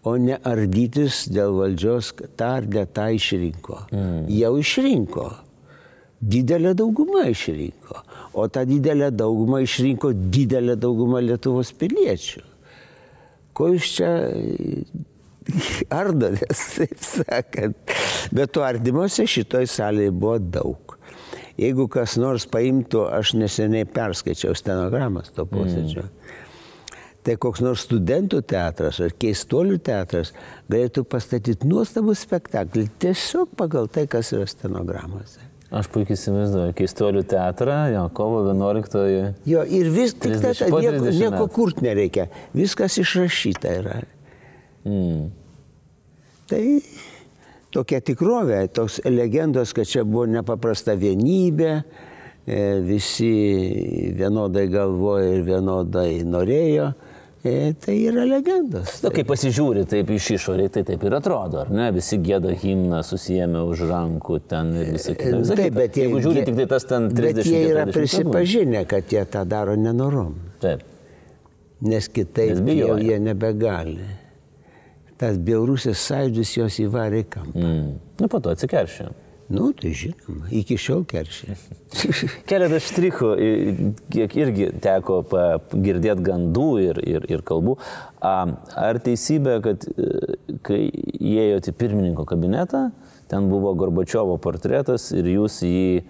o 0.05 0.15
ne 0.21 0.39
ardytis 0.47 1.25
dėl 1.33 1.57
valdžios, 1.59 2.13
tą 2.39 2.55
ar 2.61 2.71
ne 2.71 2.87
tą 2.87 3.09
išrinko. 3.17 3.83
Mm. 3.91 4.25
Jau 4.37 4.55
išrinko. 4.61 5.29
Didelė 6.25 6.73
dauguma 6.79 7.27
išrinko. 7.33 7.99
O 8.39 8.47
tą 8.49 8.63
didelę 8.69 9.11
daugumą 9.11 9.65
išrinko 9.65 10.15
didelė 10.15 10.79
dauguma 10.81 11.25
Lietuvos 11.25 11.73
piliečių 11.81 12.54
ko 13.57 13.71
jūs 13.75 13.91
čia 13.99 14.11
ardotės, 16.01 16.65
taip 16.79 16.99
sakant. 17.05 17.97
Bet 18.35 18.55
to 18.57 18.65
ardymuose 18.67 19.27
šitoj 19.31 19.69
salėje 19.71 20.15
buvo 20.15 20.39
daug. 20.39 20.97
Jeigu 21.61 21.87
kas 21.87 22.17
nors 22.19 22.49
paimtų, 22.51 23.05
aš 23.15 23.37
neseniai 23.39 23.87
perskaičiau 23.87 24.57
stenogramas 24.59 25.31
to 25.37 25.47
posėdžio. 25.47 26.09
Mm. 26.09 26.41
Tai 27.25 27.39
koks 27.41 27.63
nors 27.65 27.87
studentų 27.87 28.43
teatras 28.45 28.99
ar 29.01 29.15
keistolių 29.17 29.79
teatras 29.85 30.35
galėtų 30.69 31.07
pastatyti 31.09 31.71
nuostabų 31.71 32.13
spektaklį 32.21 32.85
tiesiog 33.01 33.55
pagal 33.57 33.89
tai, 33.89 34.05
kas 34.13 34.35
yra 34.37 34.45
stenogramose. 34.51 35.44
Aš 35.75 35.89
puikiai 35.91 36.15
įsivaizduoju, 36.15 36.75
keistolių 36.79 37.25
teatrą, 37.27 37.77
jo, 37.91 38.03
kovo 38.15 38.45
11-oji. 38.47 39.23
Jo, 39.51 39.65
ir 39.67 39.89
vis 39.91 40.13
tik 40.15 40.37
tai 40.39 40.53
nieko, 40.71 41.11
nieko 41.11 41.47
kurt 41.51 41.81
nereikia, 41.83 42.29
viskas 42.55 42.99
išrašyta 43.03 43.73
yra. 43.81 43.97
Mm. 44.87 45.33
Tai 46.51 46.61
tokia 47.75 47.99
tikrovė, 48.07 48.61
toks 48.77 49.01
legendos, 49.09 49.73
kad 49.75 49.91
čia 49.91 50.05
buvo 50.07 50.29
nepaprasta 50.31 50.95
vienybė, 51.01 51.73
e, 52.47 52.61
visi 52.87 53.33
vienodai 54.15 54.69
galvoja 54.71 55.33
ir 55.33 55.43
vienodai 55.49 56.11
norėjo. 56.29 56.93
E, 57.45 57.75
tai 57.77 57.99
yra 58.09 58.23
legendos. 58.25 59.03
Na, 59.05 59.11
kai 59.13 59.21
pasižiūri 59.29 59.83
taip 59.89 60.09
iš 60.15 60.31
išorės, 60.39 60.71
tai 60.73 60.83
taip 60.89 61.03
ir 61.05 61.17
atrodo, 61.19 61.61
ar 61.61 61.73
ne? 61.77 61.91
Visi 61.93 62.17
gėda 62.25 62.55
himną, 62.57 63.03
susijęme 63.05 63.61
už 63.69 63.83
rankų 63.91 64.39
ten 64.49 64.71
ir 64.81 64.95
visi 64.95 65.13
kiti. 65.13 65.43
E, 65.43 65.59
taip, 65.61 65.77
bet 65.77 65.99
jie, 65.99 66.07
jeigu 66.07 66.23
žiūri 66.25 66.45
tik 66.49 66.57
tai 66.63 66.67
tas 66.73 66.89
ten 66.89 67.11
30. 67.13 67.37
Bet 67.43 67.51
jie 67.51 67.61
yra 67.69 67.85
prisipažinę, 67.91 68.85
kad 68.89 69.13
jie 69.13 69.27
tą 69.29 69.45
daro 69.45 69.77
nenorom. 69.77 70.39
Taip. 70.65 70.87
Nes 71.85 72.09
kitaip 72.09 72.63
Nes 72.65 72.79
jau 72.81 72.97
jie 73.03 73.21
nebegali. 73.21 73.99
tas 75.21 75.37
bjaurusis 75.37 76.01
sąjūdis 76.01 76.57
jos 76.57 76.81
įvarė 76.83 77.23
kampą. 77.31 77.61
Mm. 77.61 77.93
Nu, 78.21 78.29
po 78.29 78.41
to 78.41 78.51
atsikeršė. 78.57 79.11
Nu, 79.49 79.73
tai 79.77 79.91
žinoma, 79.93 80.49
iki 80.57 80.77
šiol 80.81 81.03
keršė. 81.09 81.57
Keletas 82.49 82.87
štrichų, 82.89 83.31
kiek 84.15 84.37
irgi 84.41 84.71
teko 84.83 85.21
girdėti 85.75 86.25
gandų 86.25 86.69
ir, 86.81 87.01
ir, 87.05 87.29
ir 87.29 87.45
kalbų. 87.47 87.77
Ar 88.25 89.01
teisybė, 89.05 89.59
kad 89.67 89.85
e, 89.93 90.09
kai 90.65 90.81
įėjote 90.89 91.75
į 91.75 91.79
pirmininko 91.83 92.25
kabinetą, 92.29 92.87
ten 93.29 93.51
buvo 93.53 93.75
Gorbačiovo 93.77 94.39
portretas 94.41 95.11
ir 95.13 95.29
jūs 95.35 95.61
jį 95.69 95.87
e, 96.01 96.05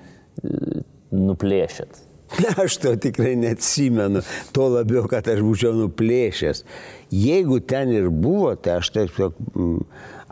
nuplėšėt? 1.14 2.04
Aš 2.62 2.78
to 2.82 2.94
tikrai 2.98 3.34
neatsimenu, 3.38 4.22
tuo 4.54 4.70
labiau, 4.78 5.04
kad 5.10 5.26
aš 5.30 5.42
būčiau 5.44 5.74
nuplėšęs. 5.76 6.64
Jeigu 7.14 7.60
ten 7.66 7.92
ir 7.94 8.08
buvo, 8.10 8.54
tai 8.58 8.78
aš 8.80 8.90
tiesiog 8.94 9.36
mm, 9.52 9.82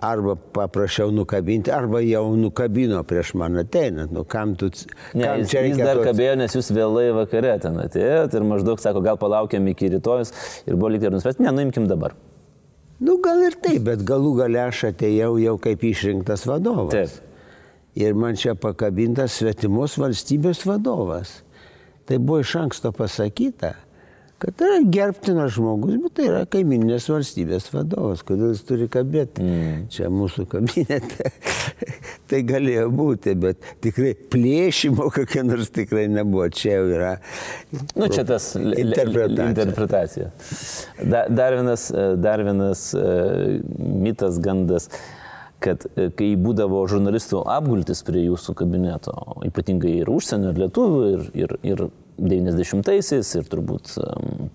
arba 0.02 0.34
paprašiau 0.34 1.12
nukabinti, 1.14 1.70
arba 1.70 2.00
jau 2.02 2.24
nukabino 2.36 3.02
prieš 3.06 3.34
man 3.38 3.60
ateinant. 3.62 4.10
Nu, 4.12 4.24
kam 4.26 4.56
tu... 4.58 4.70
Ne, 5.14 5.24
kam 5.28 5.44
jis, 5.44 5.54
jis 5.54 5.78
dar 5.78 6.00
to- 6.00 6.06
kabėjo, 6.08 6.34
nes 6.40 6.56
jūs 6.58 6.72
vėlai 6.74 7.06
vakare 7.14 7.54
ten 7.62 7.78
atėjote 7.84 8.40
ir 8.40 8.46
maždaug 8.50 8.82
sako, 8.82 9.02
gal 9.04 9.20
palaukiam 9.20 9.68
iki 9.70 9.92
rytojus 9.94 10.34
ir 10.66 10.74
buvo 10.74 10.90
lyg 10.94 11.06
ir 11.06 11.14
nuspręsti, 11.14 11.46
ne, 11.46 11.54
nuimkim 11.54 11.86
dabar. 11.90 12.16
Nu, 13.02 13.16
gal 13.22 13.44
ir 13.46 13.54
taip, 13.62 13.82
bet 13.86 14.02
galų 14.06 14.34
gale 14.42 14.60
aš 14.64 14.88
atėjau 14.92 15.36
jau 15.42 15.54
kaip 15.62 15.86
išrinktas 15.86 16.44
vadovas. 16.50 16.92
Taip. 16.94 17.30
Ir 17.98 18.14
man 18.16 18.38
čia 18.40 18.54
pakabintas 18.56 19.34
svetimos 19.38 19.98
valstybės 20.00 20.62
vadovas. 20.66 21.40
Tai 22.08 22.18
buvo 22.18 22.40
iš 22.42 22.54
anksto 22.58 22.90
pasakyta, 22.94 23.74
kad 24.42 24.56
tai 24.58 24.68
yra 24.72 24.80
gerbtinas 24.96 25.54
žmogus, 25.54 25.98
bet 26.02 26.16
tai 26.18 26.26
yra 26.26 26.42
kaiminės 26.50 27.06
valstybės 27.12 27.68
vadovas. 27.70 28.24
Kodėl 28.26 28.50
jis 28.50 28.64
turi 28.66 28.88
kabėti 28.90 29.44
mm. 29.44 29.76
čia 29.94 30.10
mūsų 30.10 30.48
kabinete? 30.50 31.30
tai 32.30 32.42
galėjo 32.48 32.88
būti, 32.94 33.36
bet 33.38 33.62
tikrai 33.84 34.16
plėšimo 34.34 35.06
kokia 35.14 35.46
nors 35.46 35.70
tikrai 35.74 36.08
nebuvo. 36.10 36.48
Čia 36.52 36.80
jau 36.80 36.88
yra 36.90 37.14
Nu, 37.94 38.08
čia 38.08 38.24
tas 38.24 38.54
interpretacija. 38.56 39.48
interpretacija. 39.48 40.30
Da, 41.02 41.24
dar 41.28 41.54
vienas, 41.54 41.90
e, 41.90 42.16
dar 42.16 42.42
vienas 42.42 42.94
e, 42.94 43.60
mitas, 43.78 44.38
gandas, 44.42 44.88
kad 45.62 45.86
e, 45.96 46.10
kai 46.18 46.32
būdavo 46.40 46.82
žurnalistų 46.90 47.44
apgultis 47.54 48.02
prie 48.06 48.26
jūsų 48.26 48.56
kabineto, 48.58 49.14
ypatingai 49.46 50.00
ir 50.02 50.10
užsienio, 50.12 50.52
ir 50.52 50.62
lietuvių, 50.64 51.02
ir, 51.12 51.26
ir, 51.44 51.56
ir 51.74 51.84
90-aisiais, 52.20 53.30
ir 53.38 53.48
turbūt 53.50 53.94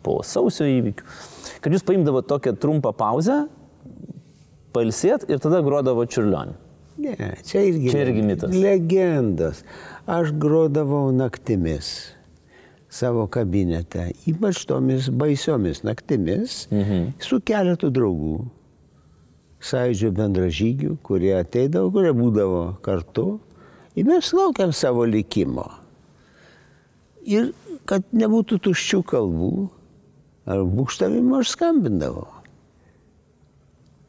po 0.05 0.19
sausio 0.25 0.67
įvykių, 0.69 1.07
kad 1.63 1.73
jūs 1.73 1.85
paimdavo 1.87 2.21
tokią 2.25 2.55
trumpą 2.61 2.93
pauzę, 2.97 3.45
palsėt 4.75 5.25
ir 5.31 5.41
tada 5.43 5.63
grodavo 5.65 6.05
čiurlionį. 6.05 6.57
Ne, 6.97 7.13
čia 7.45 7.61
irgi, 7.61 7.91
Čia 7.93 8.03
irgi 8.07 8.21
mitas. 8.25 8.53
Legendos. 8.57 9.61
Aš 10.09 10.31
grodavau 10.41 11.11
naktimis 11.13 12.17
savo 12.89 13.27
kabinete, 13.27 14.11
ypač 14.29 14.63
tomis 14.67 15.09
baisiomis 15.11 15.83
naktimis, 15.85 16.65
mhm. 16.71 17.11
su 17.21 17.39
keletu 17.45 17.91
draugų, 17.93 18.37
sąjūdžio 19.67 20.13
bendražygių, 20.15 20.93
kurie 21.05 21.33
ateidavo, 21.37 21.91
kurie 21.93 22.13
būdavo 22.15 22.61
kartu. 22.85 23.27
Ir 23.97 24.05
mes 24.07 24.29
laukiam 24.37 24.71
savo 24.75 25.05
likimo. 25.09 25.65
Ir 27.27 27.51
kad 27.87 28.07
nebūtų 28.15 28.59
tuščių 28.67 29.01
kalbų 29.07 29.51
ar 30.47 30.63
būkštavimo, 30.63 31.41
aš 31.41 31.53
skambindavau. 31.55 32.27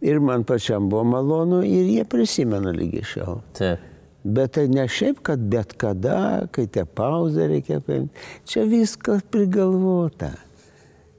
Ir 0.06 0.20
man 0.22 0.44
pačiam 0.46 0.86
buvo 0.90 1.02
malonu 1.10 1.64
ir 1.66 1.88
jie 1.90 2.04
prisimena 2.06 2.70
lygi 2.74 3.02
šiol. 3.02 3.40
Taip. 3.58 3.86
Bet 4.28 4.52
tai 4.54 4.66
ne 4.70 4.84
šiaip, 4.90 5.22
kad 5.24 5.42
bet 5.50 5.72
kada, 5.78 6.46
kai 6.54 6.66
te 6.70 6.84
pauzę 6.84 7.48
reikia 7.50 7.78
paimti. 7.82 8.26
Čia 8.46 8.66
viskas 8.68 9.22
prigalvota. 9.30 10.32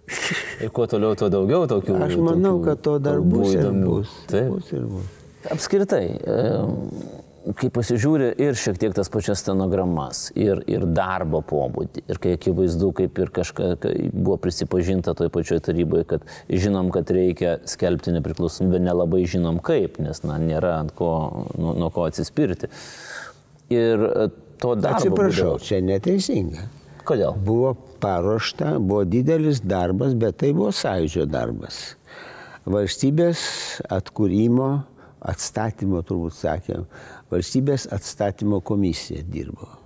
Ir 0.64 0.72
kuo 0.76 0.88
toliau, 0.90 1.16
tuo 1.20 1.30
daugiau 1.32 1.68
tokių. 1.70 1.96
Aš 2.06 2.18
manau, 2.20 2.58
tokių 2.60 2.68
kad 2.68 2.84
to 2.86 2.96
dar 3.04 3.22
bus 3.24 3.54
ir 3.54 3.64
įdomių. 3.64 3.88
bus. 3.88 4.14
Taip. 4.30 4.52
bus 4.52 4.72
ir 4.76 4.86
bus. 4.90 5.16
Apskritai, 5.54 6.06
e, 6.20 6.38
kai 7.58 7.70
pasižiūri 7.74 8.30
ir 8.42 8.58
šiek 8.60 8.78
tiek 8.82 8.94
tas 8.96 9.10
pačias 9.12 9.42
stenogramas, 9.44 10.28
ir, 10.38 10.62
ir 10.70 10.86
darbo 10.96 11.42
pobūdį, 11.46 12.04
ir 12.12 12.20
kai 12.22 12.34
akivaizdu, 12.38 12.92
kaip 12.98 13.22
ir 13.24 13.32
kažką 13.36 13.70
kai 13.84 13.94
buvo 14.12 14.38
prisipažinta 14.42 15.16
toj 15.18 15.32
pačioj 15.34 15.62
taryboje, 15.70 16.08
kad 16.14 16.28
žinom, 16.50 16.92
kad 16.96 17.10
reikia 17.16 17.58
skelbti 17.70 18.14
nepriklausomybę, 18.18 18.82
nelabai 18.84 19.24
žinom 19.30 19.62
kaip, 19.66 20.02
nes 20.04 20.24
na, 20.28 20.40
nėra 20.42 20.76
ant 20.84 20.94
ko, 20.98 21.12
nuo, 21.58 21.76
nuo 21.80 21.90
ko 21.96 22.06
atsispirti. 22.10 22.70
Ir 23.74 24.06
e, 24.10 24.28
to 24.62 24.76
darbo. 24.76 25.00
Atsiprašau, 25.00 25.56
būdavo- 25.56 25.66
čia 25.66 25.82
neteisinga. 25.86 26.68
Kodėl? 27.10 27.38
Buvo 27.42 27.74
paruošta, 28.04 28.76
buvo 28.78 29.06
didelis 29.08 29.64
darbas, 29.66 30.14
bet 30.20 30.42
tai 30.44 30.52
buvo 30.54 30.74
sąjūdžio 30.76 31.26
darbas. 31.30 31.80
Valstybės 32.70 33.42
atkūrimo, 33.90 34.72
atstatymo, 35.26 36.04
turbūt 36.06 36.36
sakėm, 36.38 36.86
valstybės 37.32 37.88
atstatymo 37.94 38.62
komisija 38.66 39.24
dirbo. 39.28 39.80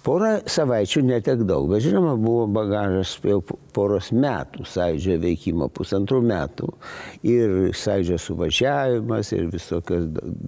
Porą 0.00 0.38
savaičių 0.48 1.02
netiek 1.04 1.42
daug, 1.44 1.66
bet 1.68 1.82
žinoma, 1.84 2.14
buvo 2.16 2.46
bagažas 2.48 3.18
jau 3.20 3.42
poros 3.76 4.08
metų 4.16 4.64
sąjūdžio 4.64 5.16
veikimo, 5.20 5.68
pusantrų 5.76 6.22
metų. 6.24 6.68
Ir 7.28 7.74
sąjūdžio 7.76 8.16
suvažiavimas, 8.24 9.32
ir 9.36 9.50
visokios 9.52 10.06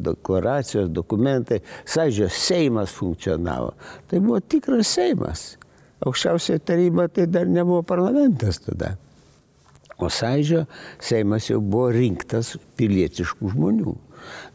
deklaracijos, 0.08 0.88
dokumentai. 0.88 1.60
Sąjūdžio 1.84 2.30
Seimas 2.32 2.96
funkcionavo. 2.96 3.74
Tai 4.08 4.22
buvo 4.24 4.40
tikras 4.40 4.94
Seimas. 4.96 5.44
Aukščiausioje 6.00 6.64
taryba 6.64 7.10
tai 7.12 7.28
dar 7.28 7.44
nebuvo 7.44 7.82
parlamentas 7.84 8.62
tada. 8.64 8.94
O 10.00 10.08
sąjūdžio 10.08 10.64
Seimas 10.96 11.50
jau 11.52 11.60
buvo 11.60 11.90
rinktas 11.92 12.54
pilietiškų 12.80 13.52
žmonių. 13.52 13.98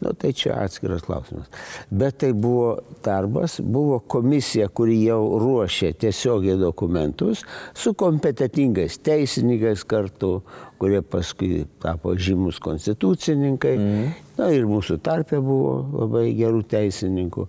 Nu, 0.00 0.12
tai 0.12 0.32
čia 0.36 0.56
atskiras 0.62 1.04
klausimas. 1.06 1.48
Bet 1.90 2.20
tai 2.22 2.32
buvo 2.36 2.78
darbas, 3.04 3.58
buvo 3.60 3.98
komisija, 4.00 4.68
kuri 4.68 5.00
jau 5.06 5.20
ruošė 5.42 5.92
tiesiogiai 6.02 6.58
dokumentus 6.60 7.44
su 7.76 7.94
kompetitingais 7.98 9.00
teisininkais 9.04 9.84
kartu, 9.88 10.38
kurie 10.78 11.02
paskui 11.02 11.64
tapo 11.82 12.14
žymus 12.14 12.60
konstitucininkai. 12.62 13.76
Mm. 13.78 14.12
Na 14.38 14.52
ir 14.54 14.68
mūsų 14.70 15.00
tarpė 15.02 15.42
buvo 15.42 15.80
labai 16.04 16.28
gerų 16.38 16.62
teisininkų. 16.70 17.48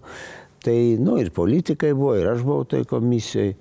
Tai, 0.65 0.79
nu, 0.99 1.15
ir 1.21 1.29
politikai 1.31 1.93
buvo, 1.95 2.17
ir 2.19 2.33
aš 2.33 2.41
buvau 2.43 2.65
toj 2.67 2.83
komisijoje 2.89 3.53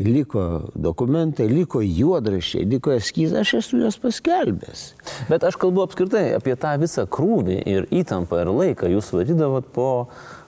liko 0.00 0.44
dokumentai, 0.74 1.46
liko 1.52 1.82
juodrašiai, 1.84 2.64
liko 2.70 2.92
eskizai, 2.96 3.42
aš 3.44 3.54
esu 3.60 3.80
juos 3.82 3.98
paskelbęs. 4.00 4.84
Bet 5.28 5.44
aš 5.44 5.58
kalbu 5.60 5.84
apskritai 5.84 6.30
apie 6.38 6.56
tą 6.60 6.72
visą 6.80 7.04
krūvį 7.10 7.58
ir 7.68 7.88
įtampą 8.00 8.40
ir 8.40 8.50
laiką. 8.56 8.88
Jūs 8.94 9.10
varydavot 9.12 9.68
po 9.76 9.88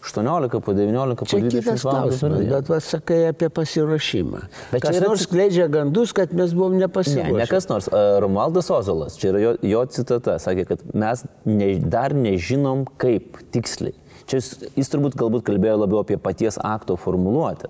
18, 0.03 0.57
po 0.65 0.73
19, 0.75 1.15
po 1.21 1.29
Čia 1.31 1.43
20 1.45 1.53
kitas 1.61 1.85
valandų. 1.87 2.49
bet 2.51 2.73
vas 2.73 2.89
sakai 2.97 3.21
apie 3.29 3.51
pasiruošimą. 3.55 4.41
Bet 4.73 4.83
Kas 4.83 4.99
yra 4.99 5.13
nors 5.13 5.27
skleidžia 5.29 5.69
gandus, 5.71 6.13
kad 6.17 6.33
mes 6.35 6.57
buvom 6.57 6.73
Ne, 6.79 6.87
nepasiruošę. 6.87 7.39
ne 7.39 7.47
kas 7.47 7.69
nors. 7.69 7.89
Romualdas 8.25 8.71
Ozolas, 8.73 9.19
čia 9.21 9.31
yra 9.35 9.45
jo, 9.45 9.53
jo 9.63 9.85
citata, 9.87 10.39
sakė, 10.43 10.65
kad 10.73 10.83
mes 10.95 11.27
ne, 11.45 11.75
dar 11.79 12.17
nežinom 12.17 12.87
kaip 12.97 13.37
tiksliai. 13.55 13.95
Čia 14.33 14.39
jis, 14.41 14.47
jis 14.81 14.89
turbūt 14.89 15.13
galbūt 15.21 15.43
kalbėjo 15.45 15.75
labiau 15.83 15.99
apie 16.01 16.17
paties 16.17 16.57
akto 16.65 16.95
formuluotę. 16.97 17.69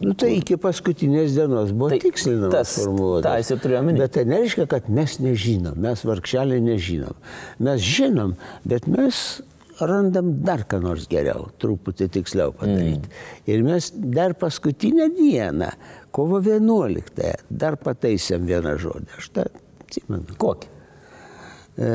Nu, 0.00 0.12
tai 0.14 0.36
iki 0.36 0.54
paskutinės 0.60 1.34
dienos 1.34 1.72
buvo 1.74 1.88
Tai 1.90 1.98
tikslinamas 2.04 2.74
formuluotės. 2.78 3.24
tą 3.26 3.32
jis 3.40 3.50
ir 3.50 3.62
turėjo 3.64 3.80
omeny. 3.82 3.98
Bet 3.98 4.12
tai 4.14 4.22
nereiškia, 4.30 4.66
kad 4.70 4.86
mes 4.86 5.16
nežinom, 5.18 5.80
mes 5.82 6.04
vargšeliai 6.06 6.62
nežinom. 6.62 7.18
Mes 7.66 7.82
žinom, 7.82 8.36
bet 8.70 8.86
mes 8.86 9.18
randam 9.82 10.30
dar 10.46 10.62
ką 10.70 10.78
nors 10.84 11.08
geriau, 11.10 11.48
truputį 11.58 12.06
tiksliau 12.20 12.54
padaryti. 12.54 13.10
Mm. 13.10 13.50
Ir 13.50 13.66
mes 13.66 13.90
dar 14.14 14.36
paskutinę 14.38 15.10
dieną, 15.18 15.72
kovo 16.14 16.38
11, 16.38 17.34
dar 17.50 17.80
pataisėm 17.82 18.46
vieną 18.46 18.76
žodį. 18.78 19.10
Aš 19.18 19.32
tą 19.34 19.48
atsimenu. 19.88 20.38
Kokį? 20.38 20.70
E, 21.82 21.94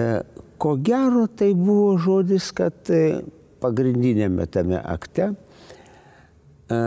Ko 0.55 0.77
gero 0.79 1.25
tai 1.27 1.49
buvo 1.53 1.97
žodis, 1.99 2.45
kad 2.55 2.87
e, 2.87 3.21
pagrindinėme 3.65 4.47
tame 4.51 4.79
akte, 4.79 5.33
e, 6.69 6.81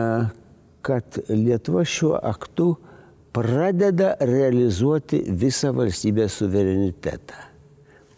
kad 0.89 1.21
Lietuva 1.29 1.85
šiuo 1.85 2.17
aktu 2.17 2.73
pradeda 3.35 4.15
realizuoti 4.25 5.23
visą 5.29 5.75
valstybės 5.77 6.41
suverenitetą. 6.41 7.47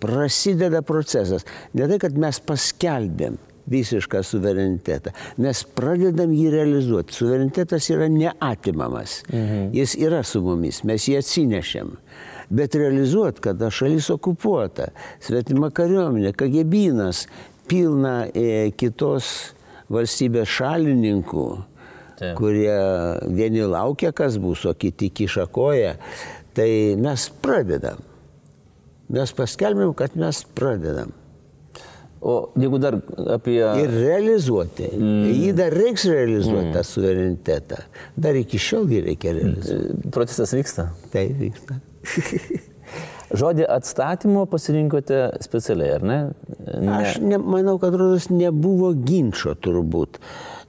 Prasideda 0.01 0.81
procesas. 0.87 1.45
Ne 1.77 1.89
tai, 1.91 1.99
kad 2.01 2.17
mes 2.17 2.39
paskelbėm 2.41 3.37
visišką 3.71 4.23
suverenitetą. 4.27 5.13
Mes 5.43 5.63
pradedam 5.77 6.33
jį 6.35 6.49
realizuoti. 6.55 7.15
Suverenitetas 7.15 7.91
yra 7.93 8.09
neatimamas. 8.11 9.21
Mhm. 9.29 9.71
Jis 9.77 9.97
yra 10.01 10.23
su 10.27 10.43
mumis, 10.45 10.83
mes 10.89 11.07
jį 11.09 11.21
atsinešėm. 11.21 11.95
Bet 12.51 12.75
realizuoti, 12.75 13.45
kad 13.45 13.63
šalis 13.71 14.09
okupuota, 14.11 14.89
svetima 15.23 15.69
kariuomenė, 15.71 16.33
kagebinas, 16.35 17.29
pilna 17.71 18.15
e, 18.35 18.71
kitos 18.79 19.55
valstybės 19.91 20.51
šalininkų, 20.59 21.47
Taip. 22.21 22.35
kurie 22.39 22.75
vieni 23.33 23.65
laukia, 23.67 24.13
kas 24.17 24.39
bus, 24.43 24.67
o 24.69 24.75
kiti 24.75 25.11
kišakoja, 25.15 25.97
tai 26.57 26.71
mes 27.01 27.31
pradedam. 27.43 28.03
Mes 29.11 29.33
paskelbėm, 29.35 29.95
kad 29.99 30.15
mes 30.19 30.45
pradedam. 30.55 31.15
O 32.21 32.51
jeigu 32.61 32.79
dar 32.79 32.99
apie... 33.33 33.59
Ir 33.81 33.95
realizuoti. 33.97 34.91
Mm. 34.93 35.31
Jį 35.33 35.53
dar 35.57 35.73
reiks 35.73 36.05
realizuoti 36.11 36.67
mm. 36.67 36.75
tą 36.77 36.83
suverenitetą. 36.85 37.79
Dar 38.21 38.37
iki 38.37 38.61
šiol 38.61 38.93
jį 38.93 39.05
reikia 39.09 39.33
realizuoti. 39.39 40.11
Procesas 40.13 40.53
vyksta. 40.55 40.91
Taip 41.15 41.41
vyksta. 41.41 41.81
Žodį 43.31 43.67
atstatymo 43.71 44.45
pasirinkote 44.51 45.19
specialiai, 45.45 45.97
ar 45.99 46.07
ne? 46.07 46.19
ne. 46.67 46.95
Aš 46.97 47.21
ne, 47.23 47.39
manau, 47.39 47.77
kad 47.83 47.95
rodos 47.95 48.27
nebuvo 48.33 48.91
ginčio 48.95 49.55
turbūt. 49.55 50.19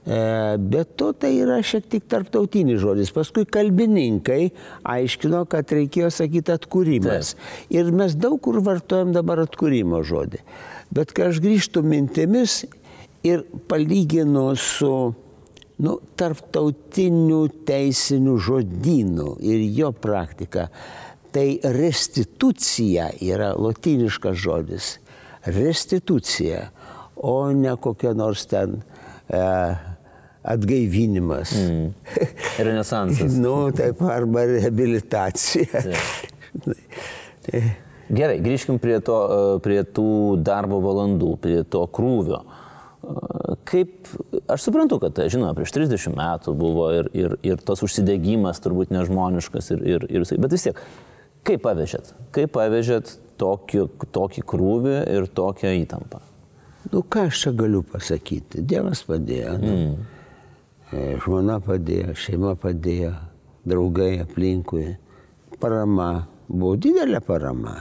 E, 0.02 0.18
bet 0.58 0.94
to 0.98 1.12
tai 1.14 1.32
yra 1.42 1.58
šiek 1.66 1.88
tiek 1.90 2.06
tarptautinis 2.10 2.80
žodis. 2.82 3.10
Paskui 3.14 3.46
kalbininkai 3.50 4.52
aiškino, 4.94 5.44
kad 5.50 5.74
reikėjo 5.74 6.12
sakyti 6.14 6.54
atkūrimas. 6.54 7.34
Taip. 7.34 7.74
Ir 7.74 7.90
mes 7.94 8.14
daug 8.18 8.38
kur 8.42 8.60
vartojam 8.62 9.10
dabar 9.14 9.42
atkūrimo 9.46 10.04
žodį. 10.06 10.42
Bet 10.94 11.14
kai 11.16 11.30
aš 11.32 11.42
grįžtu 11.42 11.82
mintimis 11.86 12.62
ir 13.26 13.42
palyginu 13.70 14.52
su 14.58 14.94
nu, 15.82 15.96
tarptautiniu 16.18 17.46
teisiniu 17.66 18.36
žodynu 18.38 19.36
ir 19.42 19.64
jo 19.74 19.90
praktika, 19.92 20.68
tai 21.32 21.58
restitucija 21.64 23.10
yra 23.20 23.52
lotiniškas 23.58 24.36
žodis. 24.36 24.98
Restitucija, 25.44 26.68
o 27.16 27.52
ne 27.52 27.74
kokia 27.80 28.12
nors 28.14 28.46
ten 28.46 28.78
e, 29.28 29.42
atgaivinimas. 30.42 31.54
Mm. 31.56 31.92
Renesansas. 32.58 33.36
nu, 33.44 33.70
taip, 33.76 34.02
arba 34.02 34.44
rehabilitacija. 34.50 35.82
Gerai, 38.12 38.40
grįžkim 38.44 38.76
prie, 38.82 38.98
to, 39.04 39.18
e, 39.24 39.60
prie 39.64 39.80
tų 39.88 40.36
darbo 40.44 40.82
valandų, 40.84 41.36
prie 41.42 41.62
to 41.64 41.86
krūvio. 41.96 42.42
E, 42.42 43.54
kaip, 43.68 44.10
aš 44.52 44.66
suprantu, 44.68 44.98
kad, 45.02 45.22
žinoma, 45.32 45.54
prieš 45.56 45.72
30 45.78 46.18
metų 46.18 46.54
buvo 46.58 46.90
ir, 46.98 47.08
ir, 47.16 47.38
ir 47.46 47.62
tas 47.64 47.82
užsidegimas 47.86 48.60
turbūt 48.62 48.92
nežmoniškas, 48.92 49.72
ir, 49.74 49.86
ir, 49.96 50.06
ir, 50.12 50.28
bet 50.44 50.54
vis 50.54 50.68
tiek, 50.68 50.82
kaip 51.46 51.62
pavežėt? 51.66 52.12
Kaip 52.34 52.54
pavežėt 52.56 53.16
tokį, 53.40 53.86
tokį 54.14 54.44
krūvį 54.52 54.96
ir 55.14 55.28
tokią 55.30 55.74
įtampą? 55.82 56.22
Nu, 56.92 57.02
ką 57.02 57.28
aš 57.30 57.44
čia 57.44 57.54
galiu 57.56 57.84
pasakyti? 57.86 58.64
Dievas 58.66 59.04
padėjo. 59.06 59.54
Nu. 59.62 59.76
Mm. 59.76 60.10
Žmona 61.24 61.56
padėjo, 61.64 62.12
šeima 62.20 62.52
padėjo, 62.60 63.14
draugai 63.64 64.18
aplinkui, 64.26 64.90
parama, 65.62 66.26
buvo 66.50 66.74
didelė 66.76 67.22
parama 67.24 67.78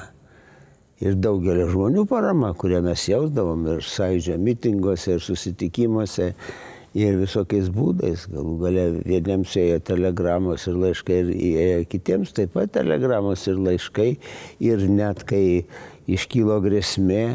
ir 1.01 1.17
daugelio 1.17 1.65
žmonių 1.71 2.05
parama, 2.09 2.51
kurią 2.57 2.81
mes 2.85 3.07
jausdavom 3.09 3.65
ir 3.73 3.85
sąjūdžio 3.85 4.37
mitinguose, 4.41 5.17
ir 5.17 5.23
susitikimuose, 5.25 6.31
ir 6.97 7.17
visokiais 7.19 7.69
būdais. 7.71 8.25
Galų 8.31 8.57
gale 8.61 8.85
vieniems 9.05 9.55
ėjo 9.59 9.79
telegramos 9.91 10.67
ir 10.67 10.79
laiškai, 10.81 11.19
ir 11.31 11.61
ėjo 11.65 11.87
kitiems 11.91 12.35
taip 12.35 12.53
pat 12.57 12.73
telegramos 12.75 13.45
ir 13.47 13.61
laiškai. 13.61 14.09
Ir 14.67 14.85
net 14.91 15.23
kai 15.29 15.63
iškylo 16.11 16.59
grėsmė, 16.63 17.25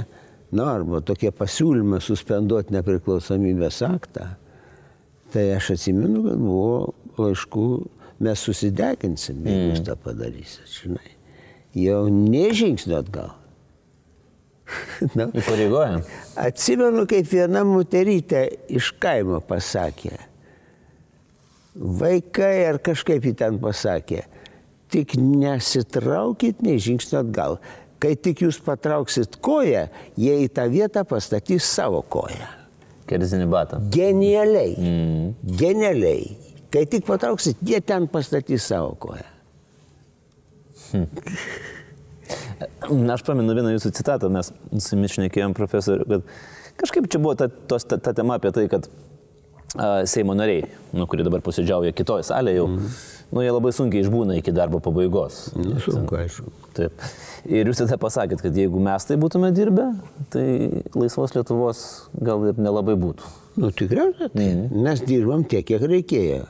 na, 0.56 0.68
arba 0.76 1.00
tokie 1.04 1.32
pasiūlymai 1.34 2.02
suspenduoti 2.04 2.76
nepriklausomybės 2.76 3.80
aktą, 3.86 4.34
tai 5.32 5.48
aš 5.56 5.72
atsimenu, 5.76 6.22
kad 6.28 6.40
buvo 6.40 6.94
laiškų, 7.18 7.68
mes 8.26 8.44
susideginsim, 8.48 9.42
jeigu 9.44 9.72
jūs 9.72 9.82
mm. 9.82 9.88
tą 9.88 9.96
padarysit, 10.04 10.68
žinai. 10.82 11.12
Jau 11.76 12.06
nežingsniu 12.08 12.96
atgal. 12.96 13.34
Nu, 15.18 15.28
Įpareigoja. 15.30 16.00
Atsimenu, 16.40 17.04
kaip 17.10 17.28
viena 17.30 17.62
moterytė 17.66 18.46
iš 18.78 18.92
kaimo 19.02 19.40
pasakė. 19.44 20.16
Vaikai 21.76 22.64
ar 22.70 22.80
kažkaip 22.82 23.26
į 23.28 23.34
ten 23.36 23.58
pasakė. 23.62 24.24
Tik 24.92 25.16
nesitraukit 25.18 26.62
nei 26.64 26.80
žingsnio 26.82 27.20
atgal. 27.24 27.58
Kai 28.00 28.14
tik 28.20 28.42
jūs 28.44 28.58
patrauksit 28.64 29.38
koją, 29.44 29.86
jie 30.20 30.34
į 30.44 30.50
tą 30.52 30.66
vietą 30.72 31.04
pastatys 31.08 31.66
savo 31.68 32.02
koją. 32.02 32.48
Kerzinį 33.06 33.46
batą. 33.50 33.80
Genialiai. 33.92 34.74
Mm. 34.76 35.56
Genialiai. 35.58 36.34
Kai 36.72 36.84
tik 36.90 37.06
patrauksit, 37.06 37.60
jie 37.64 37.80
ten 37.84 38.08
pastatys 38.10 38.66
savo 38.66 38.96
koją. 39.00 39.32
Hmm. 40.90 41.08
Aš 43.14 43.24
pamenu 43.26 43.56
vieną 43.56 43.74
jūsų 43.74 43.92
citatą, 43.96 44.30
mes 44.32 44.52
su 44.52 44.94
jumis 44.94 45.16
šnekėjom 45.16 45.56
profesoriu, 45.56 46.06
kad 46.08 46.30
kažkaip 46.80 47.10
čia 47.12 47.20
buvo 47.22 47.34
ta, 47.38 47.48
tos, 47.48 47.86
ta, 47.88 47.98
ta 48.02 48.14
tema 48.16 48.38
apie 48.40 48.52
tai, 48.54 48.66
kad 48.72 48.88
a, 49.76 50.06
Seimo 50.08 50.36
nariai, 50.38 50.66
nu, 50.96 51.06
kurie 51.10 51.26
dabar 51.26 51.42
posėdžiauja 51.44 51.94
kitoje 51.96 52.26
salėje 52.28 52.60
jau, 52.60 52.66
mm. 52.70 52.98
nu, 53.34 53.44
jie 53.44 53.52
labai 53.52 53.72
sunkiai 53.76 54.04
išbūna 54.04 54.38
iki 54.40 54.54
darbo 54.56 54.80
pabaigos. 54.84 55.40
Nu, 55.58 55.76
sunku, 55.82 56.18
aišku. 56.20 56.52
Taip. 56.76 57.06
Ir 57.48 57.68
jūs 57.68 57.82
tada 57.82 57.98
pasakėt, 58.00 58.44
kad 58.44 58.56
jeigu 58.56 58.80
mes 58.82 59.08
tai 59.08 59.18
būtume 59.20 59.52
dirbę, 59.56 59.90
tai 60.32 60.46
laisvos 60.96 61.36
Lietuvos 61.36 61.82
gal 62.16 62.48
ir 62.50 62.60
nelabai 62.60 62.96
būtų. 63.00 63.34
Nu, 63.60 63.72
tikriausiai. 63.72 64.32
Tai. 64.32 64.46
Mm. 64.46 64.84
Mes 64.86 65.02
dirbam 65.04 65.44
tiek, 65.48 65.66
kiek 65.66 65.84
reikėjo. 65.84 66.44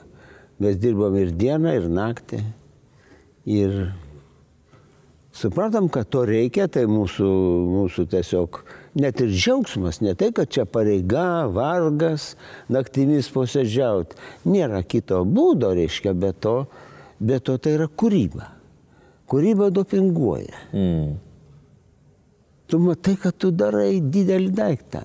Mes 0.62 0.78
dirbam 0.80 1.16
ir 1.20 1.34
dieną, 1.36 1.74
ir 1.76 1.90
naktį. 1.92 2.40
Ir 3.46 3.74
Supratom, 5.36 5.90
kad 5.92 6.08
to 6.08 6.22
reikia, 6.24 6.64
tai 6.72 6.86
mūsų, 6.88 7.26
mūsų 7.68 8.06
tiesiog 8.08 8.62
net 8.96 9.20
ir 9.20 9.34
džiaugsmas, 9.34 9.98
ne 10.00 10.14
tai, 10.16 10.30
kad 10.32 10.48
čia 10.48 10.64
pareiga, 10.64 11.44
vargas, 11.52 12.30
naktimis 12.72 13.28
posėdžiauti. 13.34 14.16
Nėra 14.48 14.80
kito 14.88 15.20
būdo, 15.28 15.74
reiškia, 15.76 16.14
bet 16.16 16.40
to, 16.46 16.56
bet 17.20 17.44
to 17.50 17.58
tai 17.60 17.76
yra 17.76 17.90
kūryba. 17.92 18.48
Kūryba 19.28 19.68
dopinguoja. 19.76 20.64
Mm. 20.72 21.14
Tu 22.72 22.80
matai, 22.80 23.18
kad 23.20 23.36
tu 23.36 23.52
darai 23.52 24.00
didelį 24.00 24.50
daiktą. 24.56 25.04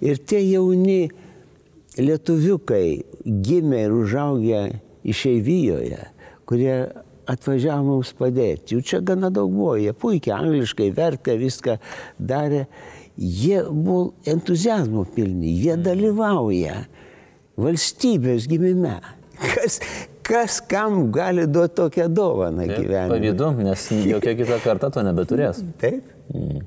Ir 0.00 0.24
tie 0.24 0.40
jauni 0.40 1.10
lietuviukai 2.00 2.88
gimė 3.24 3.84
ir 3.90 4.00
užaugę 4.00 4.62
išeivijoje, 5.04 6.00
kurie 6.48 6.78
atvažiavo 7.30 7.96
mums 7.96 8.12
padėti. 8.16 8.76
Jų 8.76 8.84
čia 8.86 9.00
gana 9.04 9.30
daug 9.34 9.52
buvo, 9.52 9.74
jie 9.80 9.92
puikiai 9.96 10.36
angliškai 10.38 10.90
vertė, 10.96 11.36
viską 11.40 11.78
darė. 12.18 12.66
Jie 13.16 13.62
buvo 13.64 14.12
entuzijazmo 14.28 15.06
pilni, 15.14 15.54
jie 15.56 15.72
mm. 15.72 15.84
dalyvauja 15.86 16.82
valstybės 17.56 18.44
gimime. 18.50 18.98
Kas, 19.40 19.78
kas 20.26 20.60
kam 20.68 21.06
gali 21.12 21.46
duoti 21.48 21.78
tokią 21.80 22.10
dovaną 22.12 22.68
gyvenime? 22.68 23.14
Pavydu, 23.14 23.50
nes 23.64 23.88
jokia 24.04 24.36
kita 24.40 24.60
karta 24.64 24.92
to 24.92 25.04
nebeturės. 25.06 25.62
Taip. 25.80 26.12
Mm. 26.34 26.64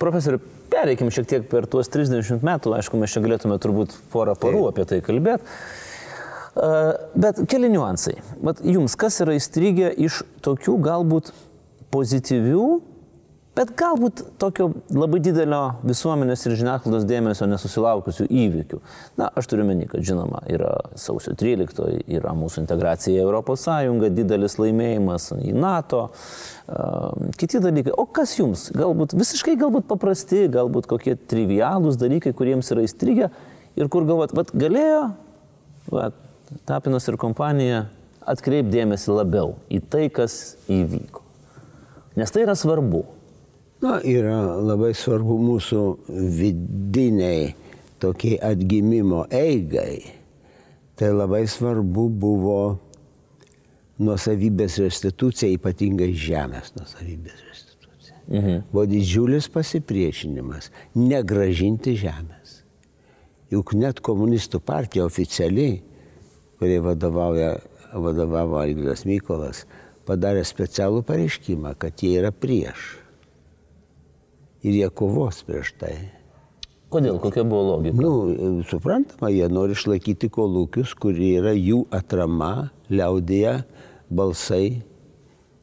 Profesoriu, 0.00 0.40
pereikim 0.72 1.12
šiek 1.14 1.28
tiek 1.28 1.44
per 1.48 1.68
tuos 1.70 1.88
30 1.92 2.42
metų, 2.44 2.74
aišku, 2.78 2.98
mes 3.00 3.12
čia 3.12 3.22
galėtume 3.24 3.60
turbūt 3.62 3.94
porą 4.12 4.34
parų 4.38 4.64
Taip. 4.64 4.72
apie 4.72 4.88
tai 4.90 4.98
kalbėti. 5.04 5.56
Bet 6.54 7.44
keli 7.50 7.68
niuansai. 7.72 8.18
Bet 8.44 8.62
jums 8.62 8.94
kas 8.98 9.18
yra 9.24 9.34
įstrigę 9.38 9.90
iš 10.06 10.22
tokių 10.44 10.76
galbūt 10.84 11.32
pozityvių, 11.94 12.66
bet 13.54 13.70
galbūt 13.78 14.22
tokio 14.42 14.68
labai 14.94 15.20
didelio 15.22 15.60
visuomenės 15.86 16.42
ir 16.46 16.56
žiniasklaidos 16.58 17.06
dėmesio 17.06 17.46
nesusilaukusių 17.50 18.26
įvykių. 18.26 18.80
Na, 19.18 19.28
aš 19.34 19.50
turiu 19.50 19.66
meni, 19.66 19.86
kad 19.90 20.02
žinoma, 20.06 20.42
yra 20.50 20.72
sausio 20.98 21.36
13, 21.38 22.02
yra 22.18 22.34
mūsų 22.38 22.64
integracija 22.64 23.14
į 23.14 23.22
Europos 23.22 23.62
Sąjungą, 23.66 24.10
didelis 24.14 24.58
laimėjimas 24.58 25.30
į 25.38 25.54
NATO, 25.58 26.08
kiti 27.38 27.62
dalykai. 27.62 27.94
O 27.94 28.06
kas 28.10 28.34
jums? 28.38 28.68
Galbūt 28.74 29.14
visiškai 29.18 29.54
galbūt 29.62 29.86
paprasti, 29.90 30.46
galbūt 30.54 30.90
kokie 30.90 31.14
trivialūs 31.18 31.98
dalykai, 32.00 32.34
kuriems 32.34 32.74
yra 32.74 32.86
įstrigę 32.86 33.30
ir 33.78 33.90
kur 33.90 34.06
galvot, 34.06 34.34
vad 34.34 34.50
galėjo, 34.54 35.08
vat, 35.94 36.18
Tapinas 36.68 37.06
ir 37.08 37.16
kompanija 37.20 37.86
atkreipdėmėsi 38.28 39.12
labiau 39.12 39.54
į 39.72 39.80
tai, 39.90 40.08
kas 40.12 40.56
įvyko. 40.70 41.22
Nes 42.18 42.30
tai 42.32 42.44
yra 42.44 42.54
svarbu. 42.56 43.02
Na, 43.84 43.98
yra 44.06 44.38
labai 44.62 44.92
svarbu 44.96 45.36
mūsų 45.42 45.82
vidiniai 46.08 47.52
tokiai 48.00 48.38
atgimimo 48.52 49.24
eigai. 49.34 50.04
Tai 50.94 51.10
labai 51.10 51.42
svarbu 51.50 52.06
buvo 52.22 52.58
nuosavybės 53.98 54.78
restitucija, 54.82 55.50
ypatingai 55.56 56.12
žemės 56.16 56.72
nuosavybės 56.78 57.40
restitucija. 57.48 58.16
Mhm. 58.28 58.60
Buvo 58.70 58.86
didžiulis 58.90 59.48
pasipriešinimas 59.52 60.70
negražinti 60.96 61.96
žemės. 61.98 62.60
Juk 63.52 63.74
net 63.78 64.00
komunistų 64.02 64.60
partija 64.64 65.04
oficialiai, 65.06 65.82
kurie 66.64 66.80
vadovauja, 66.80 67.56
vadovavo 67.92 68.56
Algirdas 68.56 69.02
Mykolas, 69.04 69.66
padarė 70.08 70.46
specialų 70.48 71.02
pareiškimą, 71.04 71.74
kad 71.76 72.00
jie 72.00 72.14
yra 72.22 72.30
prieš. 72.32 72.94
Ir 74.64 74.78
jie 74.78 74.86
kovos 74.88 75.42
prieš 75.44 75.74
tai. 75.76 75.92
Kodėl? 76.88 77.18
Kokia 77.20 77.44
buvo 77.44 77.74
logika? 77.74 78.00
Nu, 78.00 78.62
suprantama, 78.70 79.28
jie 79.28 79.50
nori 79.52 79.76
išlaikyti 79.76 80.30
kolūkius, 80.32 80.94
kurie 80.96 81.34
yra 81.42 81.52
jų 81.52 81.82
atrama, 81.92 82.70
liaudėje, 82.88 83.58
balsai 84.08 84.80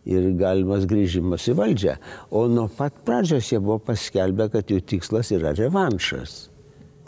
ir 0.06 0.28
galimas 0.38 0.86
grįžimas 0.90 1.48
į 1.50 1.56
valdžią. 1.58 1.96
O 2.30 2.46
nuo 2.52 2.68
pat 2.78 3.02
pradžios 3.08 3.50
jie 3.50 3.62
buvo 3.64 3.80
paskelbę, 3.90 4.52
kad 4.54 4.70
jų 4.70 4.84
tikslas 4.94 5.34
yra 5.34 5.56
revanšas. 5.58 6.44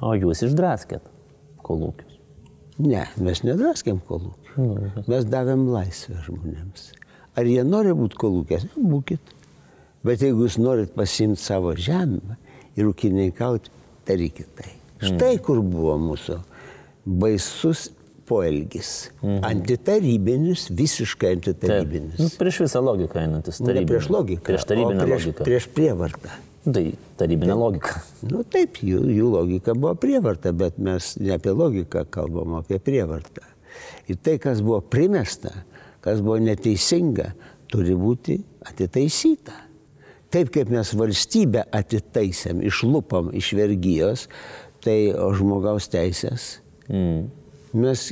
O 0.02 0.16
jūs 0.18 0.42
išdraskėt 0.50 1.06
kolūkius? 1.62 2.13
Ne, 2.82 3.06
mes 3.22 3.44
nedraskėm 3.46 4.00
kolūkių. 4.08 4.54
Nu, 4.58 4.92
mes 5.12 5.28
davėm 5.30 5.68
laisvę 5.70 6.18
žmonėms. 6.26 6.92
Ar 7.38 7.50
jie 7.50 7.64
nori 7.66 7.94
būti 7.98 8.18
kolūkės? 8.22 8.68
Būkit. 8.78 9.34
Bet 10.04 10.24
jeigu 10.26 10.48
jūs 10.48 10.58
norit 10.60 10.94
pasimti 10.96 11.42
savo 11.42 11.74
žemę 11.80 12.38
ir 12.76 12.90
ūkininkauti, 12.90 13.72
darykit 14.08 14.50
tai. 14.58 14.72
Štai 15.04 15.36
kur 15.44 15.62
buvo 15.66 15.96
mūsų 16.02 16.40
baisus 17.06 17.90
poelgis. 18.28 19.12
Mhm. 19.22 19.44
Antitarybinis, 19.48 20.68
visiškai 20.72 21.36
antitarybinis. 21.38 22.18
Nu, 22.22 22.32
prieš 22.40 22.64
visą 22.66 22.82
logiką 22.84 23.22
einantis. 23.22 23.62
Ne 23.64 23.86
prieš 23.88 24.10
logiką. 24.14 24.46
Prieš 24.48 24.68
tarybinę 24.70 25.06
prieš, 25.06 25.28
logiką. 25.28 25.48
Prieš 25.48 25.70
prievartą. 25.76 26.34
Tai 26.64 26.84
tarybinė 27.20 27.56
logika. 27.60 27.98
Nu 28.24 28.46
taip, 28.48 28.78
jų, 28.80 29.02
jų 29.12 29.32
logika 29.34 29.74
buvo 29.76 29.98
prievarta, 30.00 30.54
bet 30.56 30.78
mes 30.80 31.14
ne 31.20 31.34
apie 31.36 31.52
logiką 31.52 32.06
kalbam, 32.14 32.56
apie 32.62 32.80
prievartą. 32.80 33.44
Ir 34.08 34.20
tai, 34.24 34.38
kas 34.40 34.62
buvo 34.64 34.80
primesta, 34.80 35.52
kas 36.04 36.22
buvo 36.24 36.38
neteisinga, 36.40 37.34
turi 37.72 37.98
būti 38.00 38.38
atitaisyta. 38.70 39.58
Taip 40.34 40.54
kaip 40.56 40.72
mes 40.74 40.94
valstybę 40.98 41.66
atitaisėm, 41.76 42.64
išlupam 42.66 43.34
iš 43.36 43.52
vergyjos, 43.60 44.26
tai 44.84 45.12
žmogaus 45.38 45.90
teisės. 45.92 46.48
Mm. 46.88 47.28
Mes 47.76 48.08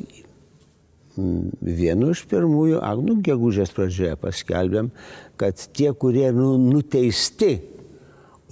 mm, 1.16 1.48
vienu 1.80 2.12
iš 2.12 2.26
pirmųjų 2.30 2.84
agnų 2.84 3.18
gegužės 3.26 3.74
pradžioje 3.76 4.20
paskelbėm, 4.22 4.92
kad 5.40 5.58
tie, 5.74 5.90
kurie 5.98 6.28
nu, 6.36 6.54
nuteisti 6.62 7.56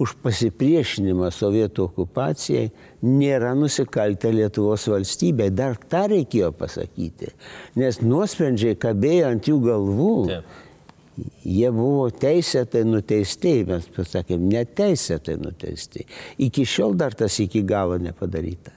už 0.00 0.16
pasipriešinimą 0.24 1.28
sovietų 1.34 1.84
okupacijai, 1.90 2.70
nėra 3.04 3.52
nusikaltę 3.58 4.32
Lietuvos 4.32 4.86
valstybei. 4.88 5.50
Dar 5.52 5.76
tą 5.76 6.06
reikėjo 6.14 6.50
pasakyti, 6.56 7.30
nes 7.80 8.00
nuosprendžiai 8.04 8.78
kabėjo 8.80 9.30
ant 9.34 9.52
jų 9.52 9.60
galvų. 9.68 10.16
Taip 10.32 10.58
jie 11.44 11.70
buvo 11.74 12.08
teisėtai 12.14 12.82
nuteisti, 12.86 13.60
mes 13.68 13.88
pasakėm, 13.94 14.46
neteisėtai 14.50 15.36
nuteisti. 15.40 16.06
Iki 16.46 16.66
šiol 16.68 16.96
dar 17.00 17.16
tas 17.18 17.38
iki 17.42 17.62
galo 17.66 17.98
nepadaryta. 18.00 18.72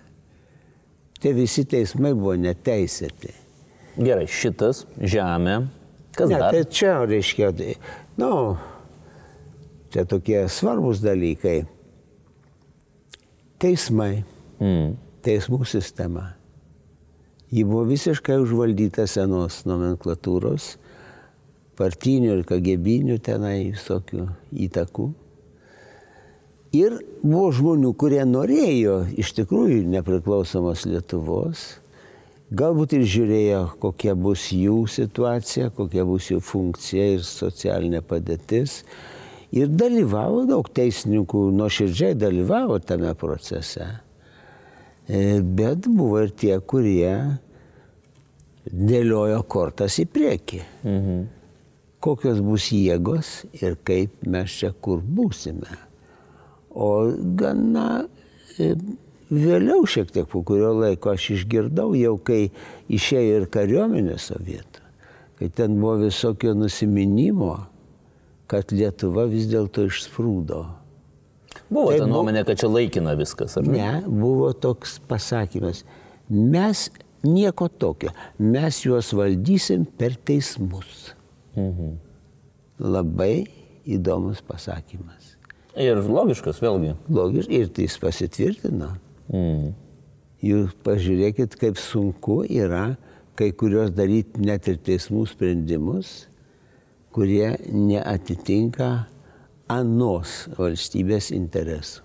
Tie 1.23 1.31
visi 1.35 1.63
teismai 1.69 2.11
buvo 2.17 2.35
neteisėti. 2.39 3.31
Gerai, 3.95 4.25
šitas 4.27 4.83
žemė. 4.99 5.61
Kas 6.17 6.29
ne, 6.29 6.39
dar? 6.41 6.53
Tai 6.53 6.63
čia 6.73 6.97
reiškia, 7.07 7.51
tai, 7.57 7.75
nu, 8.19 8.31
čia 9.93 10.05
tokie 10.09 10.43
svarbus 10.49 11.03
dalykai. 11.03 11.63
Teismai, 13.61 14.23
mm. 14.59 14.95
teismų 15.23 15.61
sistema. 15.69 16.33
Ji 17.53 17.67
buvo 17.69 17.85
visiškai 17.85 18.39
užvaldyta 18.41 19.05
senos 19.05 19.61
nomenklatūros 19.69 20.73
partinių 21.77 22.39
ir 22.39 22.47
kagebinių 22.49 23.19
tenai 23.21 23.57
visokių 23.73 24.25
įtakų. 24.65 25.11
Ir 26.73 26.97
buvo 27.21 27.51
žmonių, 27.53 27.93
kurie 28.01 28.23
norėjo 28.25 29.03
iš 29.21 29.35
tikrųjų 29.37 29.83
nepriklausomos 29.93 30.87
Lietuvos, 30.89 31.65
galbūt 32.49 32.95
ir 32.97 33.05
žiūrėjo, 33.05 33.61
kokia 33.81 34.15
bus 34.17 34.47
jų 34.49 34.79
situacija, 34.89 35.69
kokia 35.77 36.05
bus 36.09 36.31
jų 36.33 36.41
funkcija 36.41 37.11
ir 37.19 37.27
socialinė 37.27 38.01
padėtis. 38.01 38.81
Ir 39.53 39.69
dalyvavo 39.69 40.47
daug 40.49 40.69
teisininkų, 40.73 41.45
nuoširdžiai 41.53 42.17
dalyvavo 42.17 42.79
tame 42.81 43.13
procese. 43.19 43.85
E, 45.05 45.39
bet 45.43 45.85
buvo 45.85 46.23
ir 46.23 46.33
tie, 46.33 46.55
kurie 46.59 47.13
dėliojo 48.65 49.43
kortas 49.51 49.99
į 50.01 50.09
priekį. 50.09 50.61
Mhm 50.87 51.23
kokios 52.03 52.41
bus 52.43 52.67
jėgos 52.73 53.31
ir 53.61 53.77
kaip 53.87 54.25
mes 54.27 54.51
čia 54.59 54.73
kur 54.83 54.99
būsime. 54.99 55.77
O 56.73 56.89
gana 57.39 58.03
e, 58.59 58.73
vėliau 59.31 59.85
šiek 59.87 60.11
tiek 60.11 60.27
po 60.29 60.41
kurio 60.47 60.73
laiko 60.81 61.13
aš 61.13 61.29
išgirdau 61.37 61.93
jau, 61.95 62.17
kai 62.17 62.49
išėjo 62.91 63.43
ir 63.43 63.47
kariuomenė 63.53 64.17
sovietų, 64.19 64.83
kai 65.39 65.51
ten 65.55 65.77
buvo 65.79 66.01
visokio 66.03 66.55
nusiminimo, 66.57 67.55
kad 68.53 68.73
Lietuva 68.75 69.25
vis 69.29 69.47
dėlto 69.49 69.87
išsprūdo. 69.89 70.61
Buvo 71.73 71.89
tai 71.89 72.01
ta 72.03 72.07
nuomonė, 72.09 72.43
kad 72.45 72.59
čia 72.61 72.69
laikina 72.69 73.15
viskas, 73.17 73.57
ar 73.57 73.65
ne? 73.65 73.79
Ne, 73.79 73.91
buvo 74.05 74.51
toks 74.53 74.99
pasakymas. 75.09 75.81
Mes 76.29 76.87
nieko 77.25 77.67
tokio, 77.69 78.13
mes 78.37 78.81
juos 78.85 79.09
valdysim 79.17 79.85
per 79.97 80.17
teismus. 80.29 81.13
Mhm. 81.57 81.95
Labai 82.83 83.45
įdomus 83.85 84.41
pasakymas. 84.45 85.33
Ir 85.79 86.01
logiškas 86.05 86.59
vėlgi. 86.61 86.93
Logiškas 87.09 87.55
ir 87.57 87.71
tai 87.73 87.87
jis 87.87 87.97
pasitvirtino. 88.01 88.91
Mhm. 89.31 89.73
Jūs 90.43 90.73
pažiūrėkit, 90.83 91.55
kaip 91.57 91.79
sunku 91.79 92.41
yra 92.43 92.97
kai 93.39 93.53
kurios 93.57 93.93
daryti 93.95 94.43
net 94.43 94.67
ir 94.69 94.77
teismų 94.83 95.23
sprendimus, 95.31 96.27
kurie 97.13 97.53
neatitinka 97.69 98.89
anos 99.71 100.43
valstybės 100.57 101.31
interesų. 101.35 102.01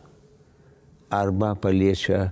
Arba 1.15 1.55
paliečia 1.57 2.29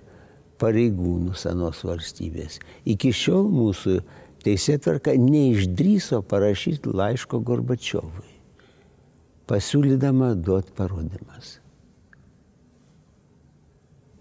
pareigūnus 0.61 1.47
anos 1.49 1.83
valstybės. 1.87 2.59
Iki 2.89 3.13
šiol 3.17 3.49
mūsų 3.53 3.99
teisėtvarka 4.45 5.17
neišdryso 5.19 6.21
parašyti 6.29 6.93
laiško 6.93 7.41
Gorbačiovui, 7.45 8.35
pasiūlydama 9.51 10.35
duoti 10.39 10.75
parodymas. 10.77 11.57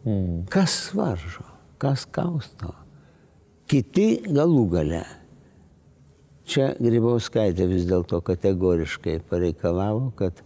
Hmm. 0.06 0.44
Kas 0.54 0.94
varžo, 0.94 1.46
kas 1.82 2.06
kausto? 2.06 2.74
Kiti 3.66 4.22
galų 4.30 4.66
gale. 4.70 5.04
Čia 6.46 6.74
Grybauskaitė 6.78 7.66
vis 7.66 7.88
dėlto 7.90 8.20
kategoriškai 8.22 9.18
pareikalavo, 9.30 10.12
kad 10.20 10.44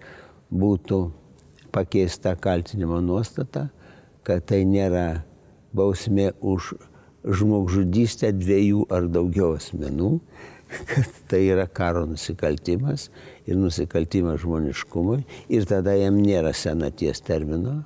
būtų 0.48 1.00
pakeista 1.76 2.38
kaltinimo 2.40 3.02
nuostata, 3.04 3.68
kad 4.24 4.46
tai 4.48 4.64
nėra 4.64 5.26
bausmė 5.76 6.32
už 6.40 6.72
žmogžudystę 7.28 8.32
dviejų 8.32 8.86
ar 8.96 9.10
daugiau 9.12 9.58
asmenų, 9.58 10.14
kad 10.94 11.20
tai 11.28 11.44
yra 11.50 11.68
karo 11.68 12.06
nusikaltimas 12.08 13.10
ir 13.44 13.60
nusikaltimas 13.60 14.40
žmoniškumui 14.46 15.24
ir 15.52 15.68
tada 15.68 15.98
jam 16.00 16.22
nėra 16.24 16.54
senaties 16.56 17.20
termino 17.28 17.82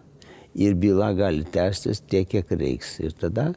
ir 0.54 0.78
byla 0.78 1.14
gali 1.18 1.48
tęstis 1.50 2.04
tiek, 2.06 2.28
kiek 2.30 2.52
reiks. 2.52 3.00
Ir 3.02 3.18
tada 3.18 3.54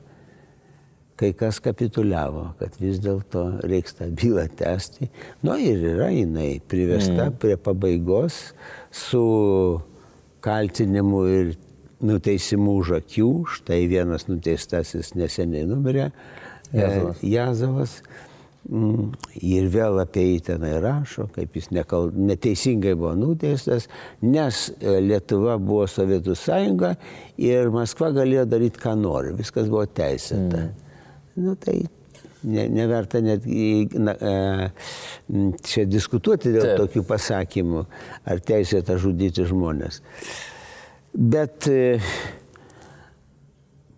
kai 1.16 1.32
kas 1.36 1.58
kapituliavo, 1.64 2.50
kad 2.60 2.76
vis 2.80 3.00
dėlto 3.04 3.46
reiks 3.64 3.96
tą 3.98 4.10
bylą 4.12 4.46
tęsti. 4.58 5.08
Nu 5.46 5.56
ir 5.60 5.80
yra 5.94 6.10
jinai 6.12 6.58
privesta 6.68 7.30
mm. 7.30 7.38
prie 7.40 7.56
pabaigos 7.56 8.40
su 8.92 9.24
kaltinimu 10.44 11.22
ir 11.32 11.56
nuteisimų 12.06 12.76
už 12.82 12.94
akių, 13.00 13.30
štai 13.56 13.80
vienas 13.88 14.28
nuteistasis 14.28 15.14
neseniai 15.16 15.64
numirė, 15.68 16.10
e, 16.70 16.80
Jazovas. 16.82 17.24
Jazovas. 17.24 17.98
Mm, 18.66 19.12
ir 19.46 19.68
vėl 19.70 20.00
apie 20.02 20.24
jį 20.24 20.38
tenai 20.48 20.72
rašo, 20.82 21.28
kaip 21.30 21.54
jis 21.54 21.68
nekal, 21.70 22.08
neteisingai 22.10 22.96
buvo 22.98 23.12
nuteistas, 23.14 23.86
nes 24.26 24.64
e, 24.74 24.96
Lietuva 25.06 25.54
buvo 25.62 25.84
Sovietų 25.88 26.34
sąjunga 26.36 26.96
ir 27.38 27.70
Maskva 27.70 28.10
galėjo 28.16 28.42
daryti, 28.50 28.82
ką 28.82 28.96
nori, 28.98 29.36
viskas 29.38 29.70
buvo 29.70 29.86
teisėta. 29.86 30.66
Mm. 30.66 30.85
Nu, 31.36 31.54
tai 31.60 31.82
ne, 32.46 32.66
neverta 32.72 33.20
net 33.20 33.44
na, 33.98 34.14
e, 34.14 34.34
čia 35.66 35.84
diskutuoti 35.88 36.52
dėl 36.54 36.70
Taip. 36.70 36.80
tokių 36.84 37.04
pasakymų, 37.08 37.84
ar 38.28 38.42
teisėta 38.44 38.98
žudyti 39.00 39.46
žmonės. 39.48 40.00
Bet 41.16 41.68
e, 41.72 41.98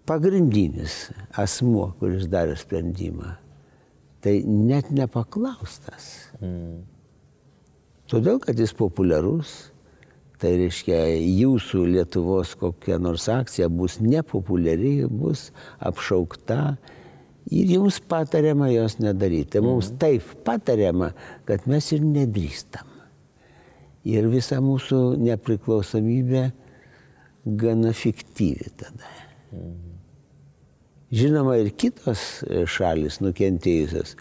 pagrindinis 0.08 1.08
asmuo, 1.38 1.92
kuris 2.00 2.28
darė 2.30 2.56
sprendimą, 2.58 3.34
tai 4.24 4.40
net 4.46 4.92
nepaklaustas. 4.94 6.30
Mm. 6.40 6.86
Todėl, 8.08 8.38
kad 8.40 8.56
jis 8.56 8.72
populiarus, 8.72 9.68
tai 10.40 10.54
reiškia, 10.56 10.96
jūsų 11.18 11.82
Lietuvos 11.92 12.54
kokia 12.56 12.96
nors 13.02 13.26
akcija 13.28 13.68
bus 13.68 13.98
nepopuliari, 14.00 15.02
bus 15.10 15.50
apšaukta 15.84 16.78
ir 17.50 17.72
jums 17.74 18.00
patariama 18.00 18.70
jos 18.72 18.98
nedaryti. 19.00 19.60
Mums 19.64 19.92
mm. 19.92 19.98
taip 19.98 20.32
patariama, 20.44 21.12
kad 21.48 21.66
mes 21.70 21.92
ir 21.96 22.04
nedrįstam. 22.04 22.96
Ir 24.08 24.28
visa 24.32 24.60
mūsų 24.64 25.18
nepriklausomybė 25.20 26.44
gana 27.58 27.92
fiktyvi 27.96 28.72
tada. 28.80 29.12
Mm. 29.52 29.76
Žinoma, 31.08 31.56
ir 31.56 31.72
kitos 31.72 32.42
šalis 32.68 33.22
nukentėjusios. 33.24 34.12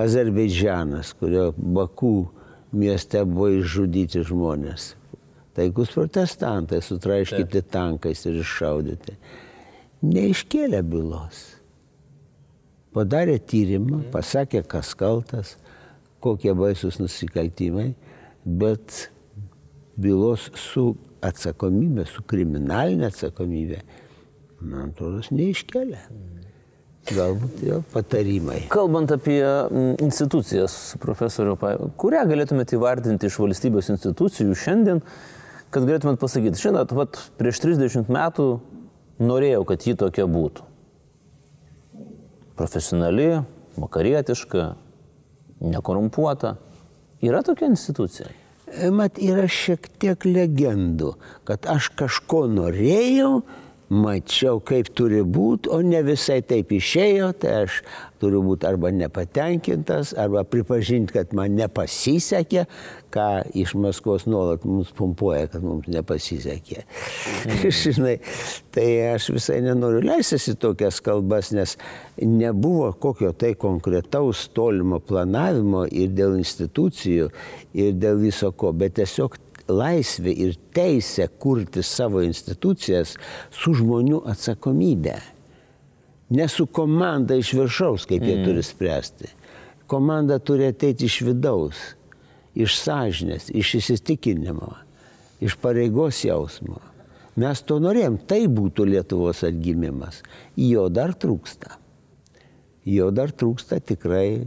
Azerbaidžianas, 0.00 1.10
kurio 1.20 1.50
Bakų 1.52 2.14
mieste 2.80 3.20
buvo 3.28 3.50
išžudyti 3.58 4.22
žmonės. 4.24 4.94
Taikus 5.52 5.92
protestantai 5.92 6.80
sutraiškyti 6.80 7.60
tankais 7.68 8.24
ir 8.24 8.38
iššaudyti. 8.40 9.18
Neiškėlė 10.08 10.80
bylos. 10.88 11.42
Padarė 12.92 13.38
tyrimą, 13.40 14.02
mhm. 14.02 14.10
pasakė, 14.12 14.62
kas 14.68 14.92
kaltas, 14.98 15.56
kokie 16.22 16.52
baisus 16.56 17.00
nusikaltimai, 17.00 17.92
bet 18.44 19.08
bylos 19.96 20.50
su 20.58 20.92
atsakomybė, 21.22 22.06
su 22.10 22.24
kriminalinė 22.28 23.08
atsakomybė, 23.10 23.82
man 24.62 24.92
atrodo, 24.92 25.22
neiškelia. 25.34 26.02
Galbūt 27.02 27.62
jo 27.66 27.80
patarimai. 27.90 28.60
Kalbant 28.70 29.10
apie 29.10 29.40
mm, 29.42 29.96
institucijas, 30.04 30.94
profesoriu, 31.02 31.56
kurią 31.98 32.22
galėtumėte 32.30 32.76
įvardinti 32.76 33.26
iš 33.26 33.40
valstybės 33.42 33.90
institucijų 33.96 34.54
šiandien, 34.54 35.00
kad 35.74 35.88
galėtumėt 35.88 36.20
pasakyti, 36.22 36.62
žinot, 36.62 36.94
vat, 36.94 37.18
prieš 37.40 37.58
30 37.64 38.12
metų 38.12 38.46
norėjau, 39.22 39.64
kad 39.72 39.88
ji 39.88 39.96
tokia 39.98 40.28
būtų. 40.30 40.68
Profesionali, 42.62 43.40
vakarietiška, 43.74 44.68
nekorumpuota. 45.66 46.52
Yra 47.22 47.40
tokia 47.42 47.66
institucija? 47.66 48.28
Mat, 48.94 49.18
yra 49.18 49.48
šiek 49.50 49.88
tiek 49.98 50.22
legendų, 50.28 51.16
kad 51.48 51.66
aš 51.66 51.88
kažko 51.98 52.44
norėjau, 52.52 53.40
mačiau, 53.90 54.60
kaip 54.62 54.92
turi 54.94 55.24
būti, 55.26 55.72
o 55.74 55.80
ne 55.82 56.04
visai 56.06 56.38
taip 56.46 56.70
išėjo, 56.70 57.32
tai 57.42 57.56
aš 57.64 57.80
turiu 58.22 58.42
būti 58.46 58.68
arba 58.68 58.92
nepatenkintas, 58.94 60.14
arba 60.18 60.44
pripažinti, 60.46 61.16
kad 61.16 61.34
man 61.36 61.56
nepasisekė, 61.58 62.64
ką 63.12 63.26
iš 63.58 63.74
Maskvos 63.82 64.28
nuolat 64.30 64.64
mums 64.68 64.92
pumpuoja, 64.96 65.48
kad 65.52 65.66
mums 65.66 65.88
nepasisekė. 65.90 66.84
Mm. 66.86 67.66
Žinai, 67.82 68.16
tai 68.74 68.88
aš 69.10 69.32
visai 69.34 69.58
nenoriu 69.66 70.02
leistis 70.06 70.48
į 70.52 70.56
tokias 70.62 71.02
kalbas, 71.04 71.52
nes 71.56 71.76
nebuvo 72.22 72.92
kokio 73.02 73.32
tai 73.36 73.54
konkretaus 73.58 74.46
tolimo 74.54 75.02
planavimo 75.02 75.84
ir 75.90 76.14
dėl 76.14 76.38
institucijų, 76.40 77.32
ir 77.74 77.96
dėl 77.98 78.22
viso 78.22 78.52
ko, 78.54 78.72
bet 78.76 79.00
tiesiog 79.00 79.40
laisvė 79.72 80.32
ir 80.46 80.56
teisė 80.74 81.28
kurti 81.42 81.84
savo 81.86 82.22
institucijas 82.24 83.16
su 83.50 83.74
žmonių 83.78 84.24
atsakomybė. 84.32 85.18
Ne 86.32 86.46
su 86.48 86.66
komanda 86.66 87.36
iš 87.36 87.52
viršaus, 87.58 88.06
kaip 88.08 88.24
jie 88.24 88.38
mm. 88.38 88.44
turi 88.46 88.62
spręsti. 88.64 89.28
Komanda 89.86 90.38
turi 90.40 90.70
ateiti 90.70 91.04
iš 91.04 91.18
vidaus, 91.26 91.80
iš 92.56 92.78
sąžinės, 92.80 93.50
iš 93.52 93.74
įsitikinimo, 93.82 94.70
iš 95.44 95.58
pareigos 95.60 96.22
jausmo. 96.24 96.80
Mes 97.36 97.60
to 97.64 97.78
norėjom, 97.80 98.18
tai 98.28 98.46
būtų 98.48 98.86
Lietuvos 98.88 99.42
atgimimas. 99.48 100.22
Jo 100.56 100.88
dar 100.92 101.14
trūksta. 101.16 101.78
Jo 102.88 103.10
dar 103.14 103.32
trūksta 103.32 103.80
tikrai 103.80 104.44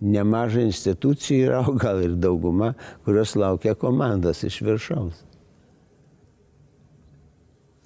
nemažai 0.00 0.68
institucijų 0.68 1.46
yra, 1.48 1.62
o 1.66 1.74
gal 1.78 2.02
ir 2.04 2.18
dauguma, 2.18 2.74
kurios 3.06 3.34
laukia 3.38 3.74
komandos 3.78 4.44
iš 4.46 4.60
viršaus. 4.66 5.24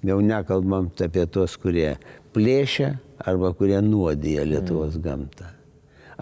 Jau 0.03 0.19
nekalbam 0.21 0.91
apie 1.01 1.23
tos, 1.31 1.55
kurie 1.57 1.93
plėšia 2.33 2.95
arba 3.23 3.53
kurie 3.57 3.79
nuodija 3.85 4.45
Lietuvos 4.47 4.97
mm. 4.97 5.03
gamtą. 5.05 5.49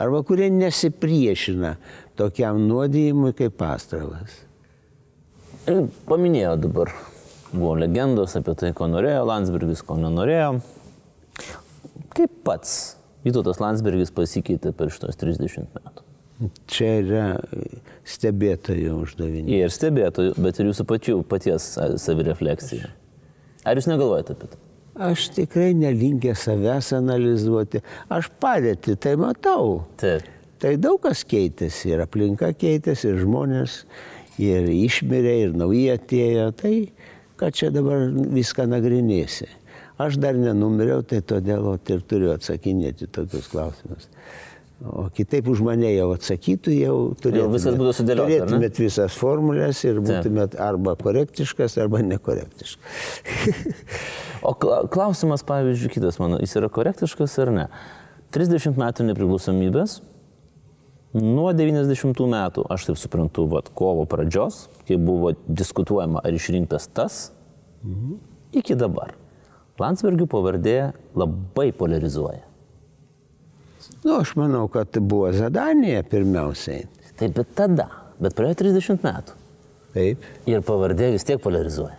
Arba 0.02 0.21
kurie 0.28 0.50
nesipriešina 0.54 1.76
tokiam 2.19 2.62
nuodijimui 2.67 3.34
kaip 3.38 3.58
pastravas. 3.60 4.39
Ir 5.69 5.84
paminėjo 6.08 6.56
dabar, 6.63 6.93
buvo 7.52 7.76
legendos 7.78 8.38
apie 8.39 8.56
tai, 8.58 8.71
ko 8.78 8.88
norėjo 8.89 9.26
Landsbergis, 9.30 9.84
ko 9.86 10.00
nenorėjo. 10.02 10.56
Kaip 12.12 12.41
pats 12.45 12.80
Vytautas 13.21 13.60
Landsbergis 13.62 14.10
pasikeitė 14.17 14.71
per 14.74 14.89
šitos 14.93 15.19
30 15.21 15.67
metų. 15.76 16.08
Čia 16.71 16.88
yra 17.04 17.26
stebėtojų 18.10 18.95
uždavinys. 19.04 19.54
Ir 19.54 19.74
stebėtojų, 19.74 20.34
bet 20.41 20.58
ir 20.58 20.71
jūsų 20.71 20.88
pačių 20.89 21.19
paties 21.30 21.67
savirefleksija. 22.02 22.89
Ar 23.62 23.78
jūs 23.78 23.86
negalvojate 23.91 24.34
apie 24.34 24.50
tai? 24.50 24.62
Aš 25.01 25.31
tikrai 25.33 25.71
nelinkė 25.73 26.35
savęs 26.37 26.91
analizuoti. 26.93 27.81
Aš 28.13 28.29
padėti, 28.41 28.93
tai 29.01 29.15
matau. 29.17 29.87
Taip. 30.01 30.27
Tai 30.61 30.75
daug 30.77 30.99
kas 31.01 31.23
keitėsi, 31.25 31.89
ir 31.89 32.03
aplinka 32.03 32.51
keitėsi, 32.53 33.07
ir 33.09 33.23
žmonės, 33.23 33.79
ir 34.37 34.67
išmirė, 34.69 35.33
ir 35.47 35.55
nauji 35.57 35.87
atėjo. 35.95 36.51
Tai 36.59 36.75
ką 37.41 37.49
čia 37.57 37.71
dabar 37.73 38.11
viską 38.13 38.67
nagrinėsi. 38.69 39.49
Aš 40.01 40.19
dar 40.21 40.37
nenumiriau, 40.37 41.01
tai 41.01 41.23
todėl 41.25 41.65
ir 41.77 42.05
turiu 42.05 42.31
atsakinėti 42.35 43.09
tokius 43.09 43.49
klausimus. 43.49 44.07
O 44.81 45.09
kitaip 45.13 45.45
už 45.45 45.59
mane 45.61 45.91
jau 45.93 46.07
atsakytų, 46.15 46.71
jau 46.73 46.95
turėtumėt, 47.21 47.53
viskas 47.53 47.75
būtų 47.77 47.91
sudėliota. 47.99 48.29
Turėtumėt 48.31 48.79
visas 48.81 49.17
formulės 49.17 49.83
ir 49.85 49.99
būtumėt 50.01 50.57
arba 50.57 50.95
korektiškas, 50.97 51.75
arba 51.83 52.01
nekorektiškas. 52.01 52.81
o 54.49 54.55
klausimas, 54.57 55.45
pavyzdžiui, 55.45 55.91
kitas 55.99 56.17
mano, 56.21 56.41
jis 56.41 56.57
yra 56.57 56.71
korektiškas 56.73 57.37
ar 57.45 57.53
ne? 57.53 57.67
30 58.34 58.82
metų 58.82 59.05
nepriklausomybės, 59.11 59.99
nuo 61.13 61.49
90 61.53 62.25
metų, 62.34 62.65
aš 62.73 62.89
taip 62.89 62.97
suprantu, 62.97 63.45
vat, 63.53 63.69
kovo 63.77 64.07
pradžios, 64.09 64.63
kai 64.88 64.97
buvo 64.97 65.36
diskutuojama, 65.45 66.23
ar 66.25 66.38
išrinktas 66.41 66.89
tas, 66.89 67.27
mhm. 67.86 68.17
iki 68.63 68.79
dabar. 68.79 69.13
Landsbergių 69.82 70.27
pavardė 70.29 70.79
labai 71.17 71.71
polarizuoja. 71.73 72.47
Nu, 74.03 74.19
aš 74.19 74.35
manau, 74.39 74.65
kad 74.71 74.97
buvo 74.99 75.31
Zadanija 75.35 76.03
pirmiausiai. 76.09 76.85
Taip, 77.19 77.35
bet 77.37 77.55
tada, 77.57 77.87
bet 78.21 78.35
praėjo 78.37 78.63
30 78.63 79.03
metų. 79.05 79.37
Taip. 79.95 80.29
Ir 80.49 80.63
pavardė 80.65 81.11
vis 81.15 81.27
tiek 81.27 81.41
polarizuoja. 81.43 81.97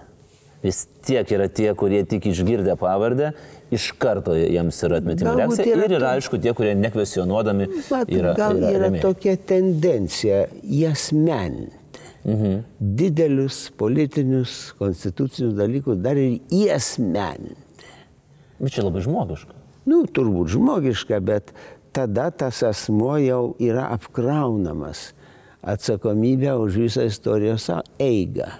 Vis 0.62 0.84
tiek 1.02 1.26
yra 1.34 1.48
tie, 1.50 1.72
kurie 1.74 2.04
tik 2.06 2.28
išgirdę 2.30 2.76
pavardę, 2.78 3.32
iš 3.74 3.88
karto 3.98 4.36
jiems 4.38 4.78
yra 4.86 5.00
atmetimo 5.02 5.34
reakcija. 5.34 5.66
Yra 5.74 5.88
ir 5.88 5.94
yra, 5.98 6.12
aišku, 6.18 6.38
tie, 6.42 6.52
kurie 6.54 6.76
nekvesionuodami. 6.78 7.66
Bet, 7.88 8.12
yra, 8.14 8.34
gal 8.38 8.60
yra, 8.60 8.70
yra 8.70 8.84
remiai. 8.86 9.02
tokia 9.02 9.34
tendencija 9.36 10.44
jas 10.62 11.08
meninti. 11.16 11.80
Mhm. 12.22 12.60
Didelius 12.78 13.64
politinius, 13.76 14.70
konstitucinius 14.78 15.56
dalykus 15.58 15.98
dar 15.98 16.18
ir 16.20 16.38
įasmeninti. 16.54 17.90
Bet 18.62 18.76
čia 18.76 18.86
labai 18.86 19.02
žmogiška. 19.02 19.58
Nu, 19.90 20.04
turbūt 20.06 20.52
žmogiška, 20.54 21.18
bet 21.26 21.50
tada 21.92 22.30
tas 22.30 22.62
asmo 22.66 23.16
jau 23.20 23.54
yra 23.60 23.90
apkraunamas 23.94 25.12
atsakomybę 25.62 26.56
už 26.58 26.76
visą 26.76 27.06
istorijos 27.06 27.70
eigą. 27.98 28.50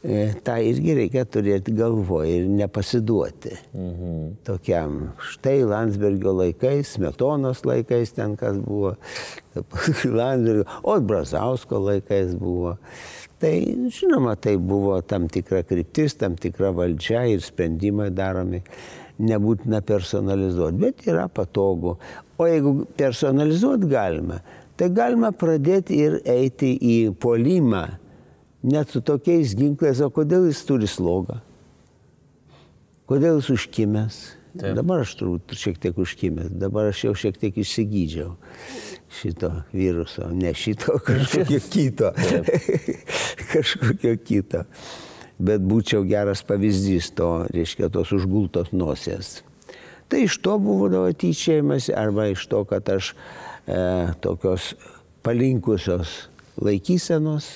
E, 0.00 0.32
tą 0.40 0.54
irgi 0.64 0.94
reikia 0.96 1.26
turėti 1.28 1.74
galvoje 1.76 2.38
ir 2.38 2.46
nepasiduoti 2.48 3.52
mhm. 3.76 4.30
tokiam. 4.48 4.94
Štai 5.20 5.58
Landsbergio 5.68 6.32
laikais, 6.38 6.94
Smetonos 6.96 7.66
laikais 7.68 8.14
ten 8.16 8.32
kas 8.40 8.56
buvo, 8.64 8.94
Landsbergio, 10.18 10.64
o 10.82 10.96
Brazausko 11.04 11.82
laikais 11.84 12.32
buvo. 12.40 12.78
Tai 13.40 13.52
žinoma, 13.92 14.38
tai 14.40 14.56
buvo 14.56 14.98
tam 15.04 15.28
tikra 15.28 15.62
kryptis, 15.68 16.16
tam 16.16 16.32
tikra 16.36 16.72
valdžia 16.76 17.26
ir 17.28 17.44
sprendimai 17.44 18.08
daromi. 18.12 18.62
Nebūtina 19.20 19.82
personalizuoti, 19.86 20.80
bet 20.80 21.06
yra 21.08 21.26
patogu. 21.32 21.96
O 22.40 22.48
jeigu 22.48 22.86
personalizuoti 22.98 23.90
galima, 23.90 24.40
tai 24.80 24.90
galima 24.96 25.32
pradėti 25.36 26.00
ir 26.00 26.18
eiti 26.24 26.72
į 26.76 26.96
polimą, 27.20 27.84
net 28.64 28.92
su 28.92 29.04
tokiais 29.04 29.54
ginklais, 29.56 30.00
o 30.00 30.10
kodėl 30.14 30.48
jis 30.48 30.64
turi 30.68 30.88
slogą? 30.90 31.40
Kodėl 33.10 33.40
jis 33.40 33.50
užkimęs? 33.56 34.20
Taip. 34.50 34.74
Dabar 34.74 35.04
aš 35.04 35.12
turbūt 35.20 35.52
šiek 35.54 35.76
tiek 35.78 35.98
užkimęs, 36.00 36.50
dabar 36.58 36.88
aš 36.90 37.04
jau 37.04 37.12
šiek 37.14 37.36
tiek 37.38 37.60
išsigydžiau 37.62 38.32
šito 39.10 39.50
viruso, 39.72 40.28
ne 40.32 40.54
šito, 40.54 40.98
kažkokio 41.06 41.60
kito. 41.70 42.12
kažkokio 43.52 44.16
kito. 44.24 44.64
Bet 45.40 45.62
būčiau 45.64 46.04
geras 46.04 46.42
pavyzdys 46.44 47.14
to, 47.16 47.30
reiškia, 47.54 47.88
tos 47.92 48.12
užgultos 48.12 48.74
nosies. 48.76 49.38
Tai 50.10 50.24
iš 50.26 50.36
to 50.44 50.58
buvo 50.60 50.90
tyčiojimas 51.16 51.88
arba 51.96 52.26
iš 52.32 52.44
to, 52.50 52.64
kad 52.68 52.88
aš 52.90 53.12
e, 53.66 53.78
tokios 54.20 54.74
palinkusios 55.22 56.28
laikysenos, 56.60 57.48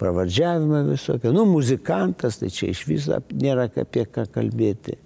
pravardžiavimą 0.00 0.82
visokio. 0.88 1.32
Nu, 1.36 1.44
muzikantas, 1.44 2.40
tai 2.40 2.50
čia 2.54 2.70
iš 2.72 2.86
viso 2.88 3.20
nėra 3.36 3.68
apie 3.68 4.06
ką 4.08 4.24
kalbėti. 4.32 4.96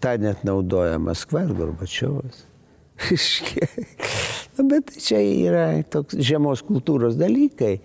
Ta 0.00 0.16
net 0.20 0.44
naudoja 0.48 0.98
Maskva 1.02 1.44
ir 1.44 1.52
Gorbačiovas. 1.56 2.46
Bet 4.70 4.94
čia 5.04 5.20
yra 5.20 5.66
toks 5.92 6.16
žemos 6.24 6.64
kultūros 6.64 7.18
dalykai. 7.20 7.76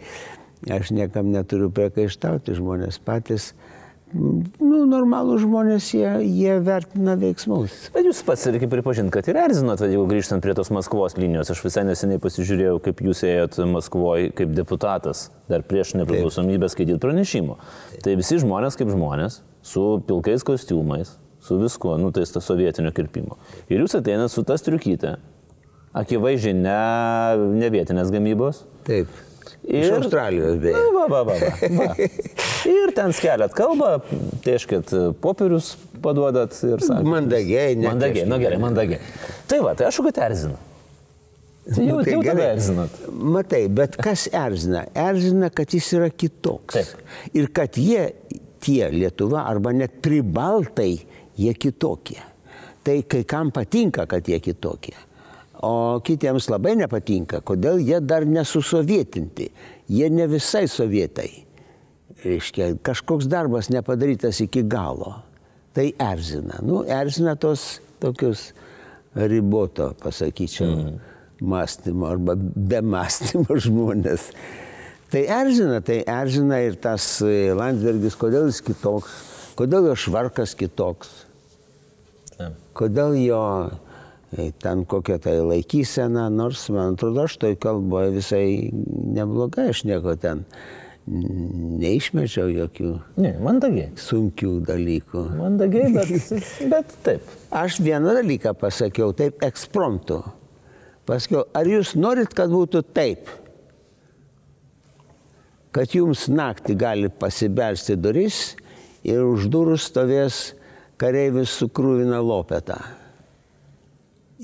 Aš 0.69 0.91
niekam 0.93 1.31
neturiu 1.33 1.71
priekaištauti, 1.73 2.53
žmonės 2.59 2.99
patys 3.01 3.53
nu, 4.13 4.81
normalų 4.89 5.37
žmonės, 5.41 5.89
jie, 5.95 6.09
jie 6.25 6.57
vertina 6.63 7.15
veiksmus. 7.19 7.89
Bet 7.95 8.07
jūs 8.07 8.21
pats 8.27 8.43
reikia 8.51 8.69
pripažinti, 8.71 9.13
kad 9.13 9.27
ir 9.31 9.39
erzinot, 9.41 9.81
jeigu 9.85 10.03
grįžtant 10.09 10.43
prie 10.43 10.55
tos 10.57 10.71
Maskvos 10.73 11.17
linijos. 11.19 11.51
Aš 11.53 11.63
visai 11.65 11.85
neseniai 11.87 12.21
pasižiūrėjau, 12.23 12.77
kaip 12.83 13.03
jūs 13.05 13.23
ėjot 13.27 13.61
Maskvoje 13.71 14.31
kaip 14.37 14.53
deputatas, 14.57 15.29
dar 15.51 15.65
prieš 15.67 15.95
nepriklausomybę 15.99 16.69
skaityti 16.71 17.01
pranešimo. 17.01 17.57
Tai 18.03 18.15
visi 18.19 18.39
žmonės 18.43 18.79
kaip 18.79 18.91
žmonės, 18.91 19.41
su 19.65 19.85
pilkais 20.07 20.45
kostiumais, 20.47 21.15
su 21.41 21.57
viskuo, 21.61 21.95
nu 22.01 22.11
tai 22.15 22.27
tas 22.27 22.45
sovietinio 22.47 22.93
kirpimo. 22.95 23.39
Ir 23.71 23.83
jūs 23.83 23.97
ateinat 23.97 24.33
su 24.33 24.43
tas 24.47 24.63
triukytė, 24.65 25.17
akivaizdžiai 25.97 26.55
ne, 26.57 26.79
ne 27.57 27.73
vietinės 27.73 28.13
gamybos. 28.13 28.65
Taip. 28.87 29.11
Ir, 29.63 29.83
Iš 29.83 29.91
Australijos 29.91 30.57
beje. 30.57 30.73
Va, 30.73 31.05
va, 31.05 31.21
va, 31.23 31.35
va, 31.37 31.77
va. 31.77 31.93
Ir 32.81 32.93
ten 32.97 33.13
skeliat 33.13 33.53
kalbą, 33.57 33.91
tieškit 34.45 34.89
popierius 35.21 35.75
paduodat 36.01 36.55
ir 36.65 36.81
sakot. 36.81 37.05
Mandagiai, 37.05 37.75
ne. 37.77 37.85
Mandagiai, 37.91 38.25
na 38.25 38.35
nu, 38.35 38.41
gerai, 38.41 38.57
mandagiai. 38.61 38.99
Tai 39.49 39.59
va, 39.65 39.75
tai 39.77 39.87
aš 39.91 39.99
kad 40.07 40.21
erzinu. 40.25 40.57
Tai 41.67 41.85
jau, 41.85 41.99
tai 42.01 42.15
jau 42.15 42.23
tada 42.25 42.47
erzinat. 42.55 42.97
Matai, 43.35 43.61
bet 43.69 43.99
kas 44.01 44.25
erzina? 44.33 44.81
Erzina, 44.97 45.51
kad 45.53 45.77
jis 45.77 45.91
yra 45.99 46.09
kitoks. 46.09 46.79
Taip. 46.79 47.21
Ir 47.37 47.51
kad 47.53 47.77
jie, 47.77 48.07
tie 48.65 48.89
Lietuva, 48.93 49.45
arba 49.45 49.75
net 49.77 50.01
pribaltai, 50.01 50.95
jie 51.37 51.53
kitokie. 51.53 52.17
Tai 52.81 52.97
kai 53.05 53.21
kam 53.29 53.53
patinka, 53.53 54.07
kad 54.09 54.25
jie 54.25 54.41
kitokie 54.41 54.97
o 55.61 56.01
kitiems 56.05 56.49
labai 56.51 56.75
nepatinka, 56.79 57.41
kodėl 57.45 57.81
jie 57.81 57.99
dar 58.03 58.25
nesusovietinti, 58.27 59.49
jie 59.91 60.09
ne 60.13 60.27
visai 60.31 60.67
sovietai. 60.71 61.29
Reiškia, 62.21 62.75
kažkoks 62.85 63.29
darbas 63.29 63.71
nepadarytas 63.73 64.43
iki 64.43 64.63
galo. 64.69 65.15
Tai 65.73 65.87
erzina. 66.03 66.59
Nu, 66.65 66.83
erzina 66.83 67.37
tos 67.39 67.79
tokius 68.01 68.51
riboto, 69.15 69.91
pasakyčiau, 70.01 70.67
mm. 70.69 70.99
mąstymo 71.41 72.09
arba 72.11 72.35
be 72.37 72.81
mąstymo 72.81 73.57
žmonės. 73.65 74.29
Tai 75.11 75.25
erzina, 75.41 75.81
tai 75.83 76.01
erzina 76.07 76.61
ir 76.63 76.77
tas 76.79 77.17
Landsbergis, 77.57 78.15
kodėl 78.19 78.47
jis 78.51 78.61
kitoks, 78.63 79.15
kodėl 79.59 79.89
jo 79.89 79.95
švarkas 79.99 80.53
kitoks, 80.59 81.09
kodėl 82.77 83.17
jo 83.19 83.41
ten 84.31 84.85
kokia 84.87 85.19
tai 85.19 85.39
laikysena, 85.43 86.29
nors 86.31 86.69
man 86.71 86.95
atrodo, 86.95 87.25
aš 87.27 87.35
toj 87.41 87.57
kalboje 87.59 88.13
visai 88.15 88.45
neblogai, 88.71 89.69
aš 89.73 89.83
nieko 89.89 90.15
ten 90.19 90.45
neišmečiau 91.11 92.51
jokių 92.53 92.91
ne, 93.19 93.31
mandagiai. 93.43 93.89
sunkių 93.99 94.51
dalykų. 94.67 95.23
Mandagiai, 95.39 95.89
bet, 95.95 96.29
bet 96.73 96.93
taip. 97.03 97.33
Aš 97.51 97.81
vieną 97.83 98.13
dalyką 98.21 98.53
pasakiau, 98.61 99.11
taip 99.17 99.43
ekspromptu. 99.43 100.21
Pasakiau, 101.09 101.43
ar 101.57 101.67
jūs 101.67 101.95
norit, 101.99 102.31
kad 102.37 102.53
būtų 102.53 102.83
taip, 102.95 103.27
kad 105.75 105.91
jums 105.97 106.29
naktį 106.31 106.77
gali 106.79 107.11
pasibelsti 107.11 107.97
duris 107.99 108.53
ir 109.03 109.25
už 109.25 109.49
durų 109.51 109.75
stovės 109.81 110.51
kareivis 111.01 111.57
su 111.57 111.67
krūvina 111.73 112.21
lopeta 112.23 113.00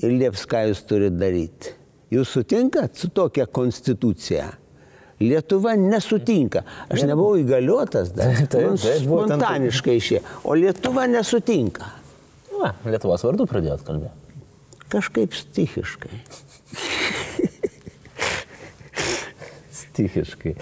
ir 0.02 0.14
lieps, 0.14 0.46
ką 0.48 0.64
jūs 0.70 0.84
turite 0.88 1.18
daryti. 1.18 1.74
Jūs 2.14 2.32
sutinkat 2.38 2.96
su 2.96 3.10
tokia 3.12 3.46
konstitucija? 3.46 4.46
Lietuva 5.20 5.74
nesutinka. 5.76 6.62
Aš 6.88 7.02
nebuvau 7.08 7.36
įgaliotas 7.40 8.12
dar. 8.14 8.36
Taip, 8.46 8.78
taip, 8.78 9.02
spontaniškai 9.02 9.96
išė. 9.98 10.22
O 10.46 10.54
Lietuva 10.56 11.08
nesutinka. 11.10 11.90
Na, 12.58 12.72
Lietuvos 12.86 13.26
vardu 13.26 13.46
pradėjot 13.50 13.82
kalbėti. 13.86 14.14
Kažkaip 14.88 15.34
stichiškai. 15.36 16.16
stichiškai. 19.82 20.54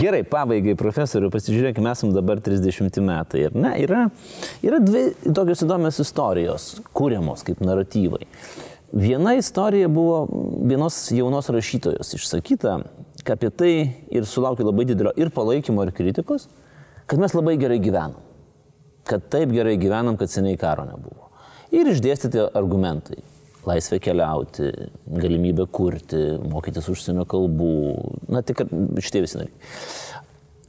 Gerai, 0.00 0.22
pabaigai, 0.28 0.76
profesoriu, 0.78 1.30
pasižiūrėkime, 1.32 1.90
esam 1.92 2.14
dabar 2.14 2.42
30 2.44 3.00
metai. 3.04 3.46
Ir, 3.46 3.56
ne, 3.56 3.74
yra, 3.84 4.06
yra 4.66 4.80
dvi 4.82 5.06
tokios 5.36 5.64
įdomios 5.66 6.00
istorijos, 6.02 6.72
kūriamos 6.96 7.44
kaip 7.46 7.62
naratyvai. 7.64 8.26
Viena 8.90 9.36
istorija 9.38 9.88
buvo 9.88 10.24
vienos 10.66 10.96
jaunos 11.14 11.46
rašytojos 11.54 12.14
išsakyta, 12.16 12.80
kad 13.22 13.36
apie 13.38 13.50
tai 13.54 13.72
ir 14.10 14.26
sulaukė 14.26 14.66
labai 14.66 14.88
didelio 14.88 15.12
ir 15.20 15.30
palaikymo, 15.34 15.84
ir 15.86 15.94
kritikos, 15.94 16.48
kad 17.06 17.22
mes 17.22 17.34
labai 17.36 17.54
gerai 17.60 17.78
gyvenam. 17.82 18.18
Kad 19.06 19.30
taip 19.32 19.52
gerai 19.54 19.76
gyvenam, 19.80 20.18
kad 20.18 20.30
seniai 20.30 20.58
karo 20.58 20.84
nebuvo. 20.88 21.30
Ir 21.74 21.86
išdėstyti 21.86 22.48
argumentai. 22.58 23.22
Laisvė 23.68 23.98
keliauti, 24.00 24.70
galimybė 25.10 25.66
kurti, 25.68 26.20
mokytis 26.48 26.88
užsienio 26.88 27.26
kalbų, 27.28 27.72
na 28.32 28.40
tik 28.46 28.62
šitie 29.04 29.20
visi 29.26 29.40
dalykai. 29.40 29.72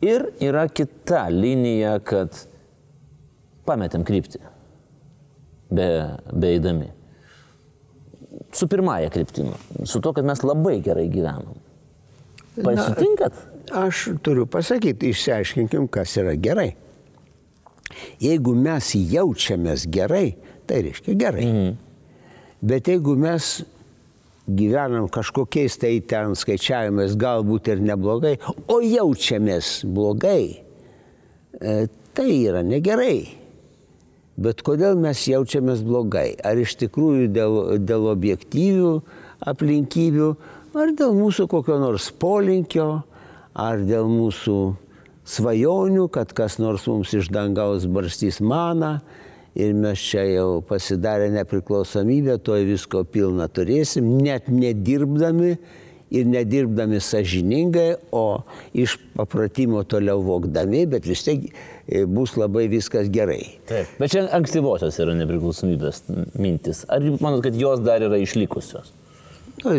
Ir 0.02 0.26
yra 0.44 0.66
kita 0.68 1.28
linija, 1.32 1.94
kad 2.04 2.36
pametėm 3.70 4.04
kryptį, 4.08 4.42
be, 5.72 5.88
beeidami 6.34 6.90
su 8.52 8.68
pirmąją 8.68 9.10
kryptimą, 9.10 9.54
su 9.86 10.02
to, 10.02 10.14
kad 10.14 10.26
mes 10.26 10.44
labai 10.44 10.82
gerai 10.84 11.08
gyvenam. 11.10 11.56
Pasitinkat? 12.64 13.38
Na, 13.70 13.86
aš 13.86 14.10
turiu 14.24 14.46
pasakyti, 14.50 15.14
išsiaiškinkim, 15.14 15.88
kas 15.92 16.18
yra 16.20 16.34
gerai. 16.36 16.74
Jeigu 18.24 18.56
mes 18.56 18.92
jaučiamės 18.96 19.88
gerai, 19.92 20.36
tai 20.68 20.82
reiškia 20.88 21.16
gerai. 21.20 21.48
Mhm. 21.48 21.80
Bet 22.62 22.88
jeigu 22.88 23.16
mes 23.18 23.64
gyvenam 24.46 25.08
kažkokiais 25.10 25.78
tai 25.82 25.96
ten 26.06 26.36
skaičiavimais, 26.38 27.16
galbūt 27.18 27.72
ir 27.74 27.82
neblogai, 27.82 28.36
o 28.70 28.78
jaučiamės 28.86 29.82
blogai, 29.90 30.62
e, 31.58 31.88
tai 32.14 32.30
yra 32.36 32.62
negerai. 32.66 33.38
Bet 34.42 34.62
kodėl 34.66 34.98
mes 35.02 35.26
jaučiamės 35.30 35.82
blogai? 35.86 36.36
Ar 36.46 36.58
iš 36.58 36.78
tikrųjų 36.82 37.28
dėl, 37.34 37.58
dėl 37.82 38.08
objektyvių 38.14 38.94
aplinkybių, 39.50 40.30
ar 40.78 40.94
dėl 40.98 41.18
mūsų 41.18 41.48
kokio 41.52 41.78
nors 41.82 42.12
polinkio, 42.14 43.04
ar 43.58 43.82
dėl 43.86 44.10
mūsų 44.10 44.60
svajonių, 45.28 46.08
kad 46.14 46.32
kas 46.38 46.58
nors 46.62 46.88
mums 46.90 47.14
iš 47.18 47.30
dangaus 47.34 47.86
barstys 47.90 48.40
maną 48.42 49.00
ir 49.56 49.74
mes 49.76 50.00
čia 50.00 50.24
jau 50.30 50.62
pasidarę 50.66 51.30
nepriklausomybę, 51.34 52.38
to 52.44 52.58
visko 52.66 53.04
pilna 53.04 53.50
turėsim, 53.52 54.08
net 54.24 54.48
nedirbdami 54.52 55.56
ir 56.12 56.28
nedirbdami 56.28 57.00
sažiningai, 57.00 57.96
o 58.12 58.44
iš 58.76 58.98
papratimo 59.16 59.84
toliau 59.88 60.24
vokdami, 60.26 60.84
bet 60.92 61.08
vis 61.08 61.24
tiek 61.24 61.46
e, 61.48 62.04
bus 62.04 62.36
labai 62.40 62.68
viskas 62.72 63.08
gerai. 63.12 63.58
Taip. 63.70 63.94
Bet 64.00 64.12
čia 64.16 64.26
ankstyvosios 64.36 65.00
yra 65.04 65.16
nepriklausomybės 65.22 66.04
mintis. 66.36 66.84
Ar 66.92 67.06
manot, 67.24 67.44
kad 67.46 67.56
jos 67.56 67.84
dar 67.86 68.04
yra 68.04 68.20
išlikusios? 68.20 68.92
Nu, 69.62 69.74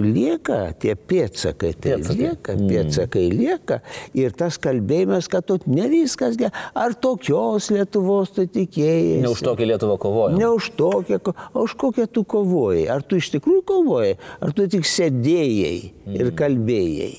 lieka 0.00 0.70
tie 0.80 0.94
pėtsakai, 0.96 1.74
tai 1.76 1.96
Pėdsakai. 1.98 2.16
lieka, 2.22 2.54
pėtsakai 2.56 3.24
lieka 3.34 3.78
ir 4.16 4.32
tas 4.32 4.56
kalbėjimas, 4.56 5.28
kad 5.28 5.44
tu 5.44 5.58
ne 5.68 5.88
viskas 5.92 6.38
gerai, 6.40 6.54
ar 6.72 6.96
tokios 6.96 7.68
Lietuvos 7.74 8.32
tu 8.32 8.46
tikėjai. 8.48 9.20
Ne 9.20 9.28
už 9.34 9.44
tokį 9.44 9.68
Lietuvą 9.74 9.98
kovoju. 10.00 10.40
Ne 10.40 10.48
už 10.56 10.70
tokią, 10.78 11.20
o 11.52 11.66
už 11.66 11.76
kokią 11.76 12.08
tu 12.08 12.24
kovojai. 12.24 12.86
Ar 12.96 13.04
tu 13.04 13.20
iš 13.20 13.28
tikrųjų 13.36 13.64
kovojai, 13.68 14.16
ar 14.40 14.56
tu 14.56 14.68
tik 14.72 14.88
sėdėjai 14.88 15.76
ir 16.16 16.32
kalbėjai. 16.40 17.12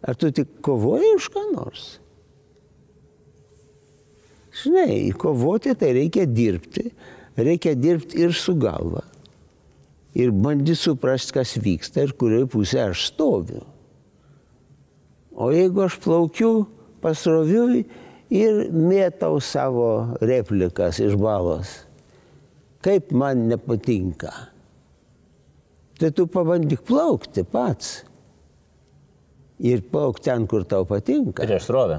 Ar 0.00 0.16
tu 0.16 0.32
tik 0.32 0.62
kovojai 0.64 1.12
už 1.18 1.28
ką 1.34 1.44
nors? 1.52 1.88
Žinai, 4.62 5.12
kovoti 5.12 5.76
tai 5.78 5.92
reikia 5.94 6.24
dirbti, 6.26 6.88
reikia 7.36 7.76
dirbti 7.76 8.24
ir 8.24 8.32
su 8.32 8.56
galva. 8.56 9.04
Ir 10.18 10.32
bandyti 10.34 10.74
suprasti, 10.74 11.34
kas 11.36 11.54
vyksta 11.62 12.02
ir 12.02 12.14
kurioje 12.18 12.48
pusėje 12.50 12.88
aš 12.90 13.04
stoviu. 13.12 13.62
O 15.30 15.52
jeigu 15.54 15.84
aš 15.84 15.96
plaukiu 16.02 16.66
pasroviui 17.00 17.84
ir 18.34 18.64
mėtau 18.74 19.38
savo 19.42 20.16
replikas 20.18 20.98
iš 21.02 21.14
balos, 21.20 21.70
kaip 22.82 23.14
man 23.14 23.46
nepatinka, 23.50 24.32
tai 26.00 26.10
tu 26.16 26.26
pabandyk 26.26 26.82
plaukti 26.86 27.46
pats. 27.46 28.00
Ir 29.60 29.82
plauk 29.92 30.22
ten, 30.24 30.46
kur 30.48 30.64
tau 30.64 30.86
patinka. 30.88 31.44
Prieš 31.44 31.66
srovę. 31.68 31.98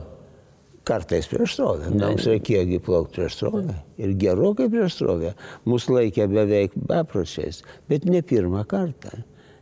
Kartais 0.91 1.29
prieš 1.31 1.55
srovę. 1.55 1.89
Mums 1.95 2.27
reikėjo 2.27 2.81
plaukti 2.83 3.21
prieš 3.21 3.37
srovę. 3.39 3.75
Ir 4.01 4.15
gerokai 4.19 4.67
prieš 4.71 4.99
srovę. 4.99 5.33
Mūsų 5.69 5.97
laikė 5.97 6.27
beveik 6.31 6.75
bepročiais. 6.75 7.61
Bet 7.87 8.03
ne 8.09 8.19
pirmą 8.19 8.65
kartą. 8.67 9.21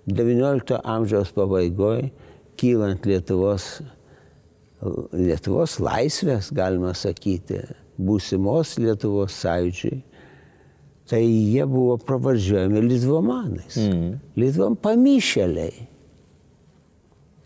XIX 0.10 0.80
amžiaus 0.84 1.32
pabaigoje, 1.36 2.10
kylant 2.58 3.06
Lietuvos, 3.06 3.68
Lietuvos 5.14 5.78
laisvės, 5.84 6.50
galima 6.56 6.96
sakyti, 6.98 7.62
būsimos 8.00 8.78
Lietuvos 8.82 9.36
sąjūdžiai, 9.44 10.00
tai 11.10 11.22
jie 11.26 11.66
buvo 11.70 11.98
pravardžiuojami 12.06 12.84
litvomanais. 12.86 13.78
Mm. 13.82 14.18
Litvom 14.40 14.78
pamišėliai. 14.80 15.86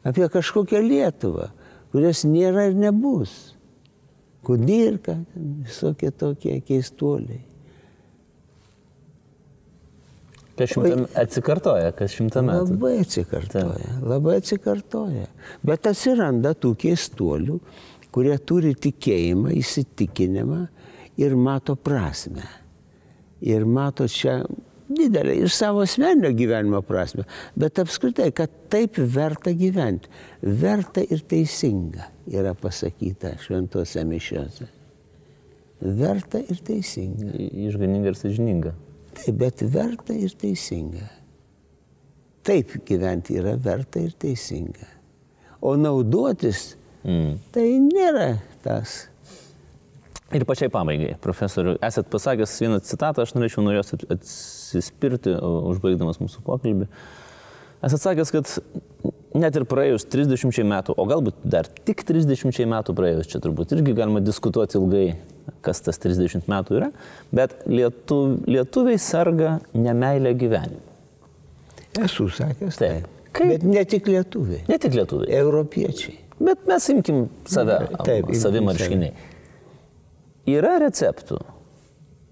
Apie 0.08 0.28
kažkokią 0.32 0.82
Lietuvą, 0.84 1.50
kurios 1.92 2.26
nėra 2.28 2.68
ir 2.70 2.80
nebus. 2.80 3.53
Kudirka, 4.44 5.18
visokie 5.64 6.12
tokie 6.12 6.60
keistuoliai. 6.68 7.42
Kas 10.54 10.70
šimtą 10.70 11.08
atsikartoja, 11.18 11.94
kas 11.98 12.14
šimtą 12.14 12.44
metų. 12.46 12.76
Labai 12.76 12.92
atsikartoja, 13.02 13.94
labai 14.06 14.36
atsikartoja. 14.42 15.26
Bet 15.66 15.88
atsiranda 15.90 16.52
tų 16.54 16.76
keistuolių, 16.84 17.58
kurie 18.14 18.36
turi 18.38 18.76
tikėjimą, 18.78 19.56
įsitikinimą 19.58 20.60
ir 21.24 21.34
mato 21.40 21.74
prasme. 21.80 22.46
Ir 23.44 23.66
mato 23.66 24.06
čia 24.08 24.44
didelę 24.98 25.36
ir 25.42 25.50
savo 25.54 25.82
asmeninio 25.84 26.32
gyvenimo 26.38 26.82
prasme, 26.86 27.26
bet 27.60 27.80
apskritai, 27.82 28.32
kad 28.36 28.52
taip 28.74 28.98
verta 28.98 29.52
gyventi, 29.58 30.10
verta 30.42 31.04
ir 31.04 31.24
teisinga 31.30 32.10
yra 32.32 32.54
pasakyta 32.58 33.36
šventose 33.44 34.04
mišiuose. 34.08 34.70
Verta 35.84 36.40
ir 36.40 36.62
teisinga. 36.64 37.34
Išganinga 37.68 38.14
ir 38.14 38.16
sažininga. 38.20 38.72
Taip, 39.18 39.36
bet 39.42 39.66
verta 39.74 40.16
ir 40.16 40.32
teisinga. 40.40 41.10
Taip 42.44 42.78
gyventi 42.88 43.36
yra 43.40 43.58
verta 43.60 44.00
ir 44.00 44.16
teisinga. 44.20 44.88
O 45.64 45.76
naudotis, 45.80 46.76
Mm. 47.04 47.34
tai 47.52 47.68
nėra 47.84 48.38
tas. 48.64 49.10
Ir 50.34 50.46
pačiai 50.50 50.70
pabaigai, 50.74 51.16
profesoriu, 51.22 51.76
esat 51.86 52.08
pasakęs 52.10 52.56
vieną 52.64 52.80
citatą, 52.88 53.22
aš 53.26 53.34
norėčiau 53.38 53.64
nuo 53.66 53.74
jos 53.76 53.94
at- 53.94 54.06
atsispirti, 54.16 55.36
užbaigdamas 55.74 56.18
mūsų 56.22 56.42
pokalbį. 56.48 56.88
Esat 57.84 58.00
sakęs, 58.00 58.32
kad 58.32 58.48
net 59.36 59.56
ir 59.60 59.66
praėjus 59.68 60.06
30 60.08 60.64
metų, 60.70 60.96
o 60.98 61.06
galbūt 61.10 61.42
dar 61.44 61.68
tik 61.68 62.04
30 62.08 62.66
metų 62.72 62.96
praėjus, 62.96 63.28
čia 63.28 63.42
turbūt 63.44 63.74
irgi 63.76 63.94
galima 63.98 64.22
diskutuoti 64.24 64.78
ilgai, 64.80 65.16
kas 65.62 65.82
tas 65.84 66.00
30 66.00 66.48
metų 66.48 66.78
yra, 66.80 66.92
bet 67.36 67.58
lietu, 67.68 68.40
lietuviai 68.48 68.98
serga 68.98 69.58
nemailę 69.76 70.32
gyvenimą. 70.40 70.80
Esu 72.02 72.30
sakęs. 72.30 72.78
Taip. 72.80 73.10
Kaip- 73.34 73.50
Bet 73.50 73.64
ne 73.66 73.84
tik 73.86 74.06
lietuviai. 74.08 74.64
Ne 74.70 74.78
tik 74.78 74.94
lietuviai, 74.94 75.30
Europiečiai. 75.42 76.16
bet 76.40 76.66
mes 76.68 76.88
imkim 76.90 77.28
save, 77.46 77.78
Taip, 78.04 78.26
imkim 78.30 78.40
savimarškiniai. 78.42 79.14
Yra 80.50 80.76
receptų, 80.84 81.38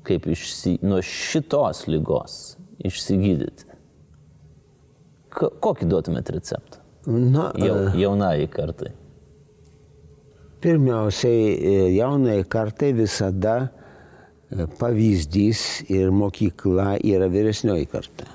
kaip 0.07 0.25
išsi, 0.33 0.77
nuo 0.83 0.99
šitos 1.05 1.85
lygos 1.87 2.39
išsigydyti. 2.83 3.67
Ko- 5.31 5.51
Kokį 5.63 5.87
duotumėt 5.87 6.31
receptą? 6.35 6.81
Na, 7.07 7.51
Jau, 7.57 7.77
e, 7.87 7.93
jaunai 7.97 8.47
kartai. 8.51 8.91
pirmiausiai 10.61 11.45
e, 11.57 11.71
jaunai 11.95 12.43
kartai 12.45 12.91
visada 12.93 13.55
e, 14.51 14.67
pavyzdys 14.77 15.61
ir 15.89 16.11
mokykla 16.13 16.97
yra 17.01 17.29
vyresnioji 17.33 17.87
karta. 17.89 18.27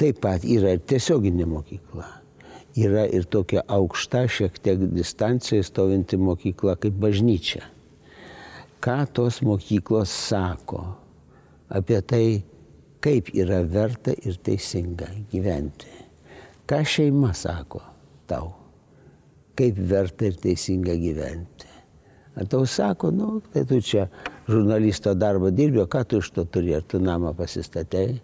Taip 0.00 0.18
pat 0.24 0.42
yra 0.48 0.72
ir 0.74 0.80
tiesioginė 0.88 1.44
mokykla. 1.46 2.06
Yra 2.80 3.04
ir 3.06 3.24
tokia 3.30 3.62
aukšta, 3.68 4.24
šiek 4.30 4.56
tiek 4.62 4.80
distancijoje 4.94 5.62
stovinti 5.68 6.16
mokykla 6.16 6.74
kaip 6.80 6.96
bažnyčia. 7.02 7.62
Ką 8.80 9.04
tos 9.12 9.42
mokyklos 9.44 10.08
sako 10.08 10.84
apie 11.68 12.00
tai, 12.02 12.42
kaip 13.00 13.28
yra 13.36 13.60
verta 13.64 14.12
ir 14.12 14.38
teisinga 14.44 15.08
gyventi. 15.32 15.90
Ką 16.68 16.80
šeima 16.86 17.34
sako 17.36 17.82
tau, 18.30 18.52
kaip 19.58 19.78
verta 19.90 20.28
ir 20.30 20.38
teisinga 20.40 20.96
gyventi. 20.96 21.68
Ar 22.40 22.46
tau 22.48 22.64
sako, 22.64 23.10
nu, 23.10 23.40
tai 23.52 23.64
tu 23.68 23.80
čia 23.84 24.06
žurnalisto 24.48 25.12
darbą 25.18 25.50
dirbi, 25.52 25.82
ką 25.84 26.04
tu 26.08 26.20
iš 26.22 26.30
to 26.32 26.46
turi, 26.48 26.72
ar 26.78 26.84
tu 26.86 27.00
namą 27.02 27.34
pasistatei? 27.36 28.20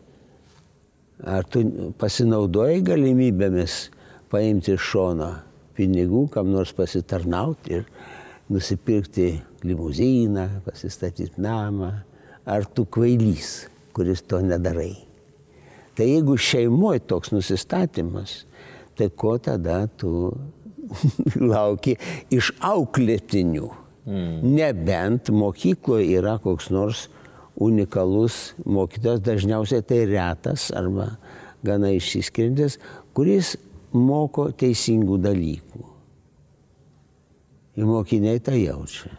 Ar 1.27 1.45
tu 1.49 1.65
pasinaudojai 1.99 2.81
galimybėmis 2.87 3.77
paimti 4.33 4.77
iš 4.77 4.93
šono 4.93 5.31
pinigų, 5.77 6.27
kam 6.33 6.53
nors 6.55 6.73
pasitarnauti 6.77 7.81
ir 7.81 7.85
nusipirkti 8.53 9.29
limuziną, 9.65 10.49
pasistatyti 10.65 11.41
namą? 11.41 11.93
Ar 12.47 12.67
tu 12.67 12.85
kvailys, 12.87 13.67
kuris 13.97 14.23
to 14.23 14.41
nedarai? 14.45 14.95
Tai 15.97 16.07
jeigu 16.07 16.37
šeimoje 16.37 17.01
toks 17.09 17.33
nusistatymas, 17.33 18.45
tai 18.97 19.09
ko 19.11 19.39
tada 19.41 19.87
tu 19.89 20.31
lauki 21.53 21.97
iš 22.31 22.53
auklėtinių? 22.61 23.71
Mm. 24.07 24.35
Nebent 24.55 25.33
mokykloje 25.35 26.21
yra 26.21 26.37
koks 26.43 26.71
nors 26.71 27.07
unikalus 27.57 28.55
mokytojas, 28.69 29.25
dažniausiai 29.25 29.83
tai 29.83 30.05
retas 30.07 30.69
arba 30.77 31.17
gana 31.67 31.91
išsiskiriantis, 31.97 32.79
kuris 33.17 33.57
moko 33.97 34.51
teisingų 34.53 35.19
dalykų. 35.25 35.85
Ir 37.77 37.89
mokiniai 37.89 38.41
tą 38.41 38.55
jaučia. 38.57 39.11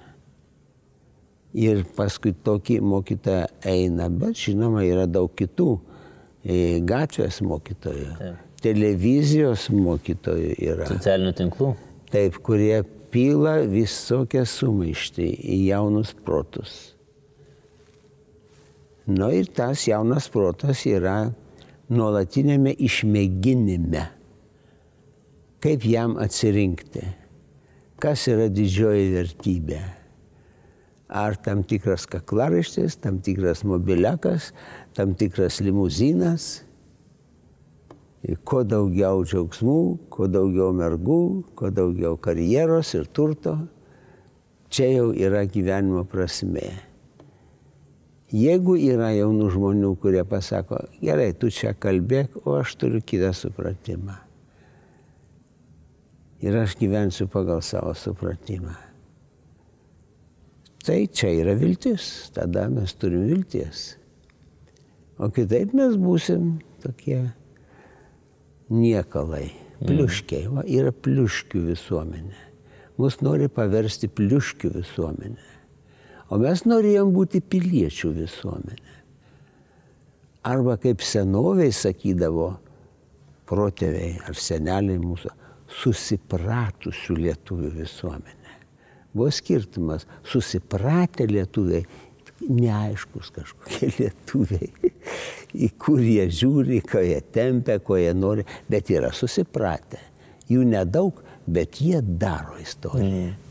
Ir 1.58 1.86
paskui 1.98 2.36
tokį 2.46 2.82
mokytoją 2.86 3.48
eina, 3.66 4.12
bet 4.14 4.38
žinoma 4.38 4.84
yra 4.86 5.08
daug 5.10 5.32
kitų 5.34 5.72
e, 5.78 6.58
gatvės 6.86 7.40
mokytojų, 7.42 8.12
Taip. 8.20 8.44
televizijos 8.62 9.70
mokytojų 9.74 10.52
yra. 10.68 10.90
Socialinių 10.92 11.34
tinklų. 11.40 11.72
Taip, 12.14 12.38
kurie 12.46 12.84
pila 13.14 13.58
visokią 13.66 14.46
sumaištį 14.46 15.32
į 15.34 15.58
jaunus 15.72 16.14
protus. 16.26 16.76
Nu 19.08 19.32
ir 19.32 19.48
tas 19.56 19.88
jaunas 19.88 20.28
protas 20.30 20.84
yra 20.86 21.32
nuolatinėme 21.90 22.74
išmėginime. 22.76 24.04
Kaip 25.64 25.86
jam 25.88 26.18
atsirinkti, 26.22 27.06
kas 28.04 28.28
yra 28.30 28.50
didžioji 28.52 29.08
vertybė. 29.16 29.80
Ar 31.08 31.38
tam 31.40 31.64
tikras 31.64 32.06
kaklaraištis, 32.12 32.98
tam 33.00 33.22
tikras 33.24 33.64
mobiliakas, 33.64 34.52
tam 34.94 35.14
tikras 35.16 35.62
limuzinas. 35.64 36.66
Ir 38.28 38.42
kuo 38.44 38.66
daugiau 38.68 39.22
džiaugsmų, 39.24 39.80
kuo 40.12 40.28
daugiau 40.28 40.74
mergų, 40.76 41.22
kuo 41.56 41.72
daugiau 41.72 42.18
karjeros 42.20 42.92
ir 42.98 43.08
turto, 43.08 43.56
čia 44.68 44.90
jau 44.92 45.14
yra 45.16 45.46
gyvenimo 45.48 46.04
prasme. 46.10 46.74
Jeigu 48.34 48.76
yra 48.76 49.14
jaunų 49.16 49.48
žmonių, 49.54 49.94
kurie 50.04 50.26
pasako, 50.28 50.82
gerai, 51.00 51.30
tu 51.32 51.48
čia 51.48 51.72
kalbėk, 51.72 52.36
o 52.44 52.58
aš 52.60 52.76
turiu 52.76 53.00
kitą 53.00 53.32
supratimą. 53.32 54.18
Ir 56.44 56.60
aš 56.60 56.76
gyvensiu 56.78 57.30
pagal 57.32 57.64
savo 57.64 57.96
supratimą. 57.96 58.87
Tai 60.88 61.02
čia 61.12 61.34
yra 61.36 61.52
viltis, 61.60 62.30
tada 62.32 62.70
mes 62.72 62.94
turim 62.96 63.26
vilties. 63.28 63.98
O 65.20 65.28
kitaip 65.34 65.74
mes 65.76 65.98
būsim 66.00 66.62
tokie 66.80 67.26
niekalai, 68.72 69.50
pliuškiai. 69.82 70.46
Va, 70.54 70.64
yra 70.64 70.94
pliuškių 70.96 71.64
visuomenė. 71.74 72.44
Mus 73.02 73.20
nori 73.20 73.50
paversti 73.52 74.08
pliuškių 74.08 74.72
visuomenę. 74.78 75.50
O 76.32 76.40
mes 76.40 76.64
norėjom 76.64 77.12
būti 77.16 77.44
piliečių 77.44 78.14
visuomenė. 78.22 78.96
Arba 80.48 80.78
kaip 80.80 81.04
senoviai 81.04 81.74
sakydavo 81.76 82.54
protėviai 83.48 84.16
ar 84.28 84.40
seneliai 84.40 85.00
mūsų, 85.04 85.36
susipratusių 85.84 87.20
lietuvių 87.26 87.76
visuomenė. 87.82 88.37
Buvo 89.18 89.32
skirtumas, 89.34 90.06
susipratę 90.28 91.26
lietuviai, 91.30 91.86
neaiškus 92.46 93.32
kažkokie 93.34 93.90
lietuviai, 93.98 94.70
į 95.58 95.72
kur 95.82 96.02
jie 96.04 96.28
žiūri, 96.30 96.84
ko 96.86 97.02
jie 97.02 97.20
tempia, 97.34 97.80
ko 97.82 97.98
jie 97.98 98.14
nori, 98.14 98.46
bet 98.70 98.92
yra 98.94 99.12
susipratę. 99.16 100.00
Jų 100.48 100.64
nedaug, 100.70 101.24
bet 101.48 101.82
jie 101.84 102.00
daro 102.02 102.60
istoriją. 102.62 103.34
Mm. 103.34 103.44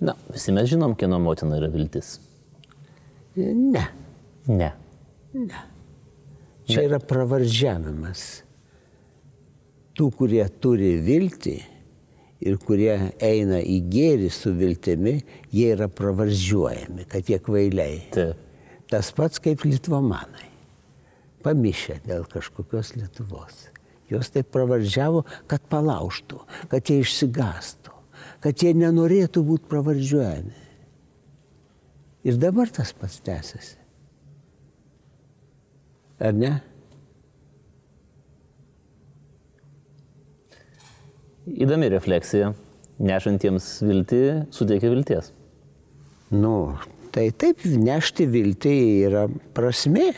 Na, 0.00 0.14
visi 0.32 0.52
mes 0.56 0.68
žinom, 0.68 0.94
kieno 0.96 1.18
motina 1.20 1.58
yra 1.60 1.68
viltis. 1.72 2.14
Ne. 3.36 3.84
Ne. 4.48 4.70
Ne. 5.36 5.64
Čia 6.70 6.86
yra 6.86 7.00
pravardžiavimas. 7.04 8.22
Tų, 9.96 10.08
kurie 10.16 10.42
turi 10.62 10.94
viltį 11.04 11.58
ir 12.40 12.58
kurie 12.64 12.94
eina 13.22 13.60
į 13.60 13.78
gėrį 13.92 14.30
su 14.34 14.54
viltimi, 14.56 15.18
jie 15.52 15.70
yra 15.74 15.90
pravardžiuojami, 15.92 17.06
kad 17.10 17.28
jie 17.28 17.40
kvailiai. 17.42 18.00
Taip. 18.14 18.46
Tas 18.90 19.12
pats 19.14 19.38
kaip 19.42 19.62
litvomanai. 19.68 20.48
Pamišę 21.44 22.00
dėl 22.04 22.26
kažkokios 22.28 22.96
Lietuvos. 22.98 23.68
Jos 24.10 24.32
taip 24.34 24.50
pravardžiavo, 24.52 25.22
kad 25.48 25.62
palauštų, 25.70 26.40
kad 26.72 26.90
jie 26.90 26.98
išsigastų 27.04 28.00
kad 28.40 28.62
jie 28.62 28.72
nenorėtų 28.76 29.42
būti 29.44 29.68
pravardžiuojami. 29.70 30.56
Ir 32.28 32.40
dabar 32.40 32.68
tas 32.72 32.92
pats 32.96 33.20
tęsiasi. 33.24 33.76
Ar 36.20 36.34
ne? 36.36 36.52
Įdomi 41.58 41.88
refleksija. 41.90 42.52
Nešantiems 43.00 43.66
viltį 43.82 44.22
suteikia 44.52 44.90
vilties. 44.92 45.30
Nu, 46.30 46.76
tai 47.14 47.30
taip, 47.32 47.64
nešti 47.64 48.26
viltį 48.30 48.74
yra 49.08 49.24
prasme. 49.56 50.10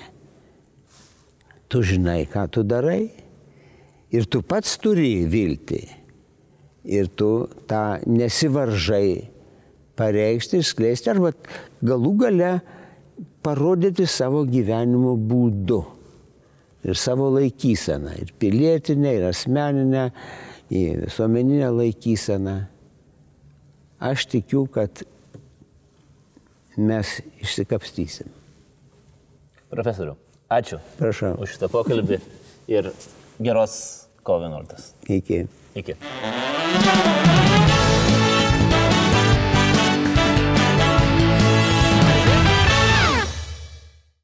Tu 1.70 1.82
žinai, 1.92 2.24
ką 2.28 2.48
tu 2.52 2.66
darai. 2.66 3.06
Ir 4.12 4.26
tu 4.28 4.42
pats 4.44 4.74
turi 4.82 5.22
viltį 5.30 5.82
ir 6.84 7.08
tu 7.16 7.46
tą 7.70 8.02
nesivaržai 8.10 9.30
pareikšti 9.96 10.62
skleisti 10.66 11.12
arba 11.12 11.30
galų 11.84 12.12
gale 12.24 12.52
parodyti 13.44 14.06
savo 14.10 14.42
gyvenimo 14.48 15.14
būdu 15.16 15.80
ir 16.82 16.98
savo 16.98 17.28
laikyseną, 17.36 18.16
ir 18.18 18.32
pilietinę, 18.42 19.14
ir 19.14 19.28
asmeninę, 19.28 20.08
ir 20.72 21.04
visuomeninę 21.04 21.70
laikyseną. 21.70 22.56
Aš 24.00 24.26
tikiu, 24.26 24.66
kad 24.66 25.04
mes 26.76 27.20
išsikapstysim. 27.44 28.32
Profesoriu, 29.70 30.16
ačiū. 30.50 30.80
Prašau. 30.98 31.36
Už 31.40 31.54
šitą 31.54 31.70
pokalbį 31.72 32.18
ir 32.72 32.90
geros 33.38 33.78
kovo 34.24 34.48
11. 34.48 34.94
Iki. 35.20 35.44
Iki. 35.78 37.51